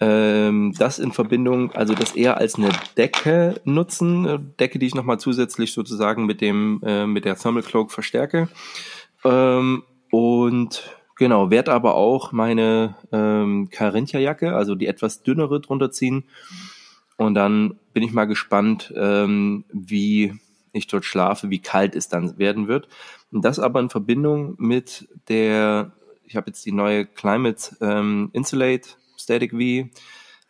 [0.00, 4.94] ähm, das in Verbindung, also das eher als eine Decke nutzen, äh, Decke, die ich
[4.94, 8.48] nochmal zusätzlich sozusagen mit dem äh, mit der Thermal Cloak verstärke.
[9.24, 16.24] Ähm, und genau, werde aber auch meine ähm, Carinthia-Jacke, also die etwas dünnere drunter ziehen.
[17.16, 20.34] Und dann bin ich mal gespannt, ähm, wie
[20.72, 22.88] ich dort schlafe, wie kalt es dann werden wird.
[23.32, 25.90] Und das aber in Verbindung mit der,
[26.24, 28.90] ich habe jetzt die neue Climate ähm, Insulate
[29.28, 29.88] Static V,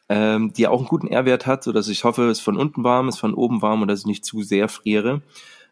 [0.08, 2.84] ähm, die auch einen guten R-Wert hat, so dass ich hoffe, es ist von unten
[2.84, 5.22] warm, ist von oben warm und dass ich nicht zu sehr friere.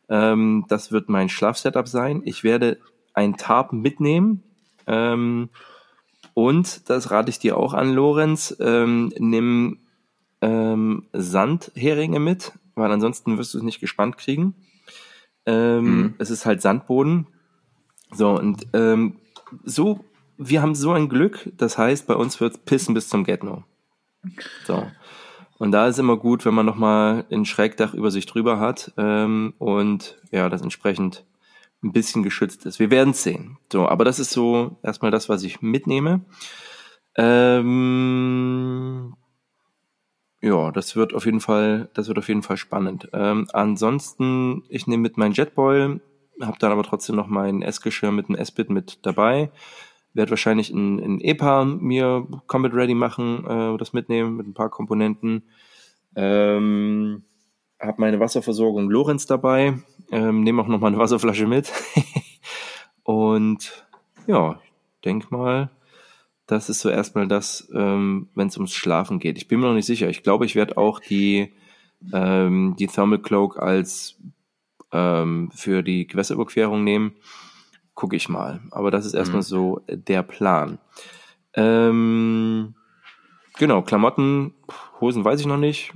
[0.09, 2.23] Ähm, das wird mein Schlafsetup sein.
[2.25, 2.79] Ich werde
[3.15, 4.43] ein Tarp mitnehmen.
[4.87, 5.49] Ähm,
[6.35, 8.57] und das rate ich dir auch an, Lorenz.
[8.61, 9.79] Ähm, nimm
[10.43, 14.55] ähm, Sandheringe mit, weil ansonsten wirst du es nicht gespannt kriegen.
[15.47, 16.15] Ähm, Mhm.
[16.19, 17.29] Es ist halt Sandboden.
[18.13, 19.17] So, und ähm,
[19.65, 20.05] so,
[20.39, 23.65] wir haben so ein Glück, das heißt, bei uns wird Pissen bis zum Get-No.
[24.65, 24.87] So.
[25.59, 29.55] Und da ist immer gut, wenn man nochmal ein Schrägdach über sich drüber hat ähm,
[29.59, 31.25] und ja, das entsprechend
[31.83, 32.79] ein bisschen geschützt ist.
[32.79, 33.59] Wir werden sehen.
[33.73, 36.21] So, aber das ist so erstmal das, was ich mitnehme.
[37.17, 39.17] Ähm,
[40.43, 43.09] ja, das wird auf jeden Fall, das wird auf jeden Fall spannend.
[43.13, 46.01] Ähm, ansonsten, ich nehme mit meinem Jetboil,
[46.43, 49.51] habe dann aber trotzdem noch mein Essgeschirr mit dem S-Bit mit dabei.
[50.17, 54.71] Werde wahrscheinlich ein, ein EPA mir Combat Ready machen, äh, das mitnehmen mit ein paar
[54.71, 55.45] Komponenten.
[56.15, 57.23] Ähm,
[57.79, 59.75] habe meine Wasserversorgung Lorenz dabei,
[60.11, 61.73] ähm, nehme auch noch mal eine Wasserflasche mit.
[63.03, 63.87] Und
[64.27, 64.59] ja,
[65.05, 65.71] denk mal,
[66.47, 69.37] das ist so erstmal das, ähm, wenn es ums Schlafen geht.
[69.37, 70.09] Ich bin mir noch nicht sicher.
[70.09, 71.53] Ich glaube, ich werde auch die,
[72.13, 74.17] ähm, die Thermal Cloak als
[74.93, 77.13] ähm, für die Gewässerüberquerung nehmen.
[77.97, 78.61] Gucke ich mal.
[78.71, 79.47] Aber das ist erstmal Mhm.
[79.47, 80.79] so der Plan.
[81.55, 82.75] Ähm,
[83.59, 84.55] genau, Klamotten,
[85.01, 85.93] Hosen weiß ich noch nicht.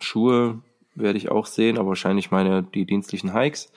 [0.00, 0.60] Schuhe
[0.94, 3.72] werde ich auch sehen, aber wahrscheinlich meine die dienstlichen Hikes.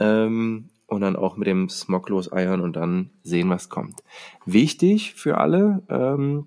[0.00, 4.02] Ähm, und dann auch mit dem Smog loseiern und dann sehen, was kommt.
[4.44, 6.46] Wichtig für alle, ähm,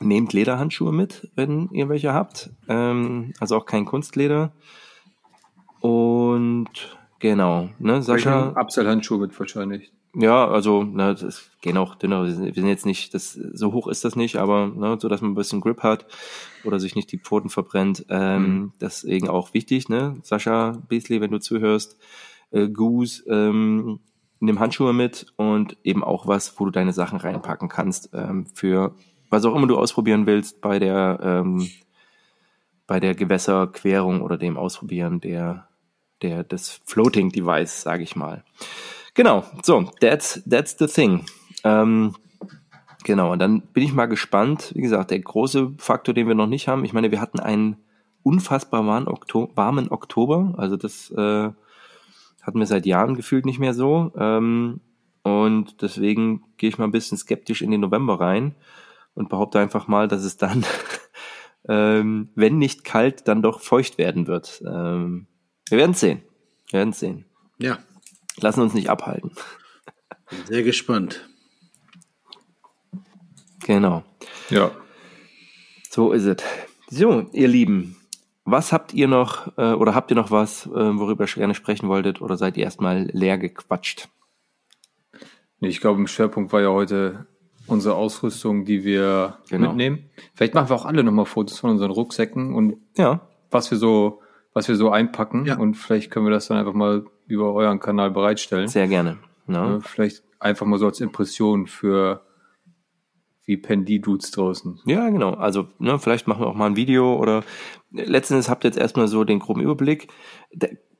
[0.00, 2.50] nehmt Lederhandschuhe mit, wenn ihr welche habt.
[2.68, 4.52] Ähm, also auch kein Kunstleder.
[5.80, 8.52] Und genau, ne, Sascha.
[8.52, 9.92] Abseilhandschuhe mit wahrscheinlich.
[10.14, 12.24] Ja, also, ne, das gehen auch dünner.
[12.24, 15.32] Wir sind, jetzt nicht, das, so hoch ist das nicht, aber ne, so dass man
[15.32, 16.06] ein bisschen Grip hat
[16.64, 18.04] oder sich nicht die Pfoten verbrennt.
[18.10, 18.72] Ähm, Mhm.
[18.80, 20.16] Deswegen auch wichtig, ne?
[20.22, 21.96] Sascha Beasley, wenn du zuhörst,
[22.50, 24.00] äh, Goose, ähm,
[24.40, 28.94] nimm Handschuhe mit und eben auch was, wo du deine Sachen reinpacken kannst, ähm, für
[29.30, 31.66] was auch immer du ausprobieren willst bei der, ähm,
[32.86, 35.66] bei der Gewässerquerung oder dem Ausprobieren der,
[36.24, 38.42] der, des Floating Device, sage ich mal.
[39.14, 41.24] Genau, so, that's, that's the thing.
[41.62, 42.16] Ähm,
[43.04, 44.72] genau, und dann bin ich mal gespannt.
[44.74, 47.76] Wie gesagt, der große Faktor, den wir noch nicht haben, ich meine, wir hatten einen
[48.22, 51.50] unfassbar warmen, Okto warmen Oktober, also das äh,
[52.42, 54.12] hatten wir seit Jahren gefühlt nicht mehr so.
[54.16, 54.80] Ähm,
[55.22, 58.54] und deswegen gehe ich mal ein bisschen skeptisch in den November rein
[59.14, 60.64] und behaupte einfach mal, dass es dann,
[61.68, 64.62] ähm, wenn nicht kalt, dann doch feucht werden wird.
[64.66, 65.26] Ähm,
[65.68, 66.22] wir werden sehen.
[66.70, 67.24] Wir werden sehen.
[67.58, 67.78] Ja.
[68.40, 69.32] Lassen uns nicht abhalten.
[70.30, 71.28] Bin sehr gespannt.
[73.66, 74.02] Genau.
[74.50, 74.72] Ja.
[75.90, 76.36] So ist es.
[76.90, 77.96] So, ihr Lieben,
[78.44, 81.88] was habt ihr noch äh, oder habt ihr noch was, äh, worüber ihr gerne sprechen
[81.88, 84.08] wolltet oder seid ihr erstmal leer gequatscht?
[85.60, 87.26] Ich glaube, im Schwerpunkt war ja heute
[87.66, 89.68] unsere Ausrüstung, die wir Genau.
[89.68, 90.10] mitnehmen.
[90.34, 94.20] Vielleicht machen wir auch alle nochmal Fotos von unseren Rucksäcken und Ja, was wir so,
[94.54, 95.44] was wir so einpacken.
[95.44, 95.58] Ja.
[95.58, 98.68] Und vielleicht können wir das dann einfach mal über euren Kanal bereitstellen.
[98.68, 99.18] sehr gerne.
[99.46, 99.76] Ja.
[99.76, 102.22] Äh, Vielleicht einfach mal so als Impression für
[103.46, 104.80] wie pennen die Dudes draußen.
[104.86, 105.34] Ja, genau.
[105.34, 107.42] Also, ne, vielleicht machen wir auch mal ein Video oder
[107.90, 110.08] letztendlich habt ihr jetzt erstmal so den groben Überblick.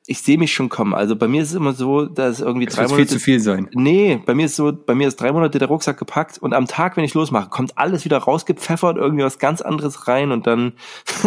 [0.07, 0.93] Ich sehe mich schon kommen.
[0.93, 3.13] Also bei mir ist es immer so, dass irgendwie Das drei wird viel Monate.
[3.15, 3.71] zu viel sein.
[3.73, 6.67] Nee, bei mir ist so, bei mir ist drei Monate der Rucksack gepackt und am
[6.67, 10.75] Tag, wenn ich losmache, kommt alles wieder rausgepfeffert, irgendwie was ganz anderes rein und dann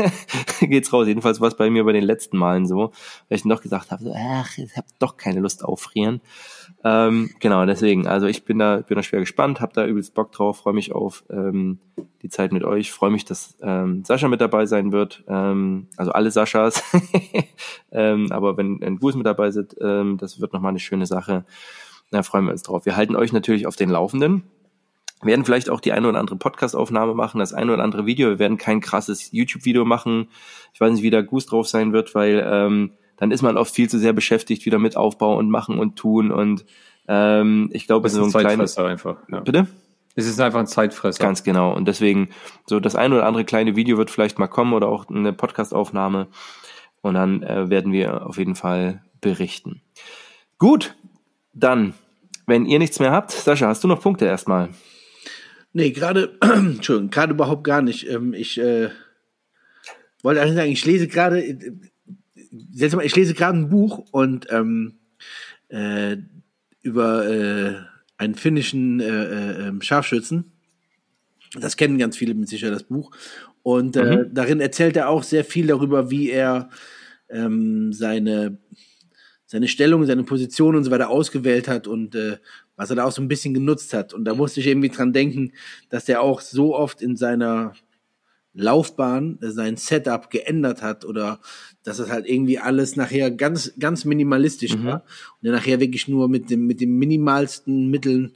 [0.61, 1.07] geht's raus.
[1.07, 2.91] Jedenfalls war es bei mir bei den letzten Malen so,
[3.29, 6.21] weil ich noch gesagt habe, so, ach, ich habe doch keine Lust auf Frieren.
[6.87, 10.31] Ähm, genau, deswegen, also ich bin da, bin da schwer gespannt, habe da übelst Bock
[10.31, 11.79] drauf, freue mich auf ähm,
[12.21, 16.11] die Zeit mit euch, freue mich, dass ähm, Sascha mit dabei sein wird, ähm, also
[16.11, 16.81] alle Saschas,
[17.91, 21.45] ähm, aber wenn, wenn Gus mit dabei sind, ähm, das wird nochmal eine schöne Sache.
[22.09, 22.85] Da freuen wir uns drauf.
[22.85, 24.43] Wir halten euch natürlich auf den Laufenden.
[25.21, 28.29] Werden vielleicht auch die eine oder andere Podcast-Aufnahme machen, das eine oder andere Video.
[28.29, 30.29] Wir werden kein krasses YouTube-Video machen.
[30.73, 33.73] Ich weiß nicht, wie da Gus drauf sein wird, weil ähm, dann ist man oft
[33.73, 36.31] viel zu sehr beschäftigt wieder mit Aufbau und Machen und Tun.
[36.31, 36.65] Und
[37.07, 38.73] ähm, ich glaube, Das ist so ein ein kleines...
[38.75, 39.29] Zeitfresser einfach.
[39.31, 39.39] Ja.
[39.41, 39.67] Bitte?
[40.15, 41.23] Es ist einfach ein Zeitfresser.
[41.23, 41.75] Ganz genau.
[41.75, 42.29] Und deswegen,
[42.65, 46.27] so das ein oder andere kleine Video wird vielleicht mal kommen oder auch eine Podcast-Aufnahme.
[47.01, 49.81] Und dann äh, werden wir auf jeden Fall berichten.
[50.57, 50.95] Gut,
[51.53, 51.93] dann,
[52.47, 54.69] wenn ihr nichts mehr habt, Sascha, hast du noch Punkte erstmal?
[55.73, 58.09] Nee, gerade, Entschuldigung, gerade überhaupt gar nicht.
[58.09, 58.89] Ähm, ich äh,
[60.23, 61.73] wollte eigentlich sagen, ich lese gerade, äh,
[62.71, 64.99] seltsam, ich lese gerade ein Buch und ähm,
[65.69, 66.17] äh,
[66.81, 67.75] über äh,
[68.17, 70.51] einen finnischen äh, äh, ähm, Scharfschützen.
[71.59, 73.11] Das kennen ganz viele mit sicher, das Buch.
[73.63, 76.69] Und äh, darin erzählt er auch sehr viel darüber, wie er
[77.29, 78.57] ähm, seine,
[79.45, 82.37] seine Stellung, seine Position und so weiter ausgewählt hat und äh,
[82.75, 84.13] was er da auch so ein bisschen genutzt hat.
[84.13, 85.51] Und da musste ich irgendwie dran denken,
[85.89, 87.73] dass er auch so oft in seiner
[88.53, 91.39] Laufbahn äh, sein Setup geändert hat oder
[91.83, 95.03] dass es halt irgendwie alles nachher ganz, ganz minimalistisch war
[95.39, 98.33] und er nachher wirklich nur mit dem, mit den minimalsten Mitteln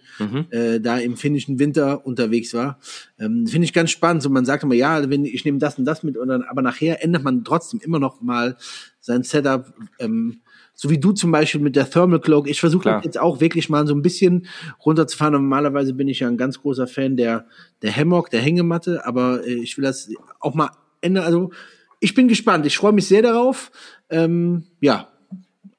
[0.52, 2.80] äh, da im finnischen Winter unterwegs war.
[3.20, 4.24] Ähm, Finde ich ganz spannend.
[4.24, 6.62] So man sagt immer, ja, wenn ich nehme das und das mit und dann, aber
[6.62, 8.56] nachher ändert man trotzdem immer noch mal
[9.02, 10.42] sein Setup, ähm,
[10.82, 12.50] so wie du zum Beispiel mit der Thermal Cloak.
[12.50, 14.48] Ich versuche jetzt auch wirklich mal so ein bisschen
[14.84, 15.34] runterzufahren.
[15.34, 17.46] Normalerweise bin ich ja ein ganz großer Fan der,
[17.84, 20.10] der Hammock, der Hängematte, aber äh, ich will das
[20.40, 21.24] auch mal ändern.
[21.24, 21.52] Also
[22.00, 22.66] ich bin gespannt.
[22.66, 23.72] Ich freue mich sehr darauf.
[24.10, 25.10] Ähm, ja,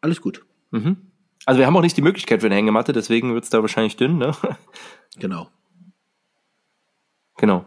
[0.00, 0.44] alles gut.
[1.46, 4.18] Also wir haben auch nicht die Möglichkeit für eine Hängematte, deswegen wird's da wahrscheinlich dünn,
[4.18, 4.32] ne?
[5.18, 5.48] Genau.
[7.38, 7.64] Genau.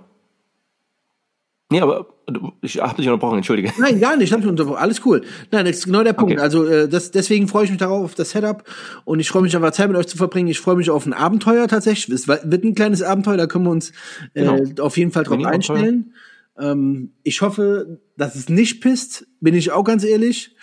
[1.70, 2.15] Nee, aber
[2.62, 3.72] ich habe dich unterbrochen, entschuldige.
[3.78, 4.32] Nein, gar nicht.
[4.32, 4.78] Ich unterbrochen.
[4.78, 5.22] Alles cool.
[5.52, 6.34] Nein, das ist genau der Punkt.
[6.34, 6.42] Okay.
[6.42, 8.64] Also äh, das, deswegen freue ich mich darauf auf das Setup
[9.04, 10.48] und ich freue mich einfach Zeit mit euch zu verbringen.
[10.48, 12.14] Ich freue mich auf ein Abenteuer tatsächlich.
[12.16, 13.92] Es wird ein kleines Abenteuer, da können wir uns
[14.34, 14.84] äh, Genau.
[14.84, 16.14] auf jeden Fall drauf einstellen.
[16.58, 20.56] Ähm, ich hoffe, dass es nicht pisst, bin ich auch ganz ehrlich.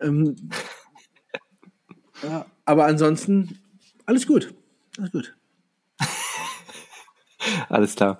[0.00, 0.36] Ähm,
[2.22, 3.58] ja, aber ansonsten
[4.06, 4.54] alles gut.
[4.98, 5.34] Alles gut.
[7.68, 8.18] Alles klar.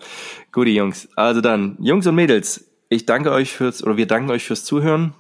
[0.52, 1.08] Gute Jungs.
[1.16, 5.14] Also dann, Jungs und Mädels, ich danke euch fürs, oder wir danken euch fürs Zuhören.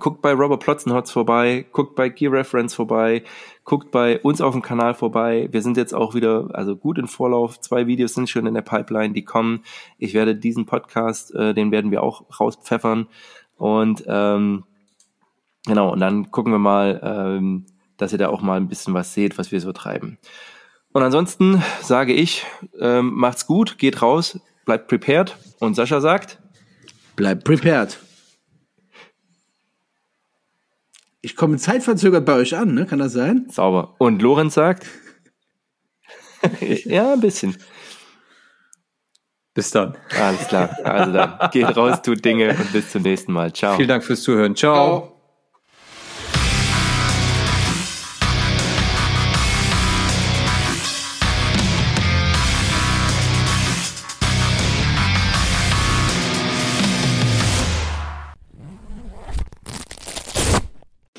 [0.00, 3.22] Guckt bei Robert Plotzenhotz vorbei, guckt bei Gear Reference vorbei,
[3.62, 5.48] guckt bei uns auf dem Kanal vorbei.
[5.52, 7.60] Wir sind jetzt auch wieder, also gut in Vorlauf.
[7.60, 9.62] Zwei Videos sind schon in der Pipeline, die kommen.
[9.98, 13.06] Ich werde diesen Podcast, äh, den werden wir auch rauspfeffern.
[13.56, 14.64] Und ähm,
[15.64, 17.66] genau, und dann gucken wir mal, ähm,
[17.96, 20.18] dass ihr da auch mal ein bisschen was seht, was wir so treiben.
[20.92, 22.44] Und ansonsten sage ich,
[22.80, 25.36] ähm, macht's gut, geht raus, bleibt prepared.
[25.60, 26.40] Und Sascha sagt,
[27.16, 27.98] Bleibt prepared.
[31.20, 32.86] Ich komme zeitverzögert bei euch an, ne?
[32.86, 33.46] Kann das sein?
[33.50, 33.94] sauber.
[33.98, 34.86] Und Lorenz sagt,
[36.60, 37.56] ja, ein bisschen.
[39.54, 39.96] Bis dann.
[40.20, 40.76] Alles klar.
[40.84, 43.52] Also dann, geht raus, tut Dinge und bis zum nächsten Mal.
[43.52, 43.76] Ciao.
[43.76, 44.56] Vielen Dank fürs Zuhören.
[44.56, 45.08] Ciao.
[45.08, 45.13] Ich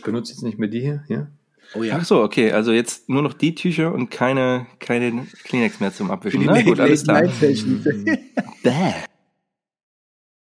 [0.06, 1.03] benutze jetzt nicht mehr die hier.
[1.10, 1.28] Ja?
[1.74, 1.97] Oh ja.
[1.99, 2.51] Ach so, okay.
[2.51, 6.39] Also jetzt nur noch die Tücher und keine, keine Kleenex mehr zum Abwischen.
[6.39, 7.24] Die Na gut, alles klar.
[8.64, 8.93] Bäh.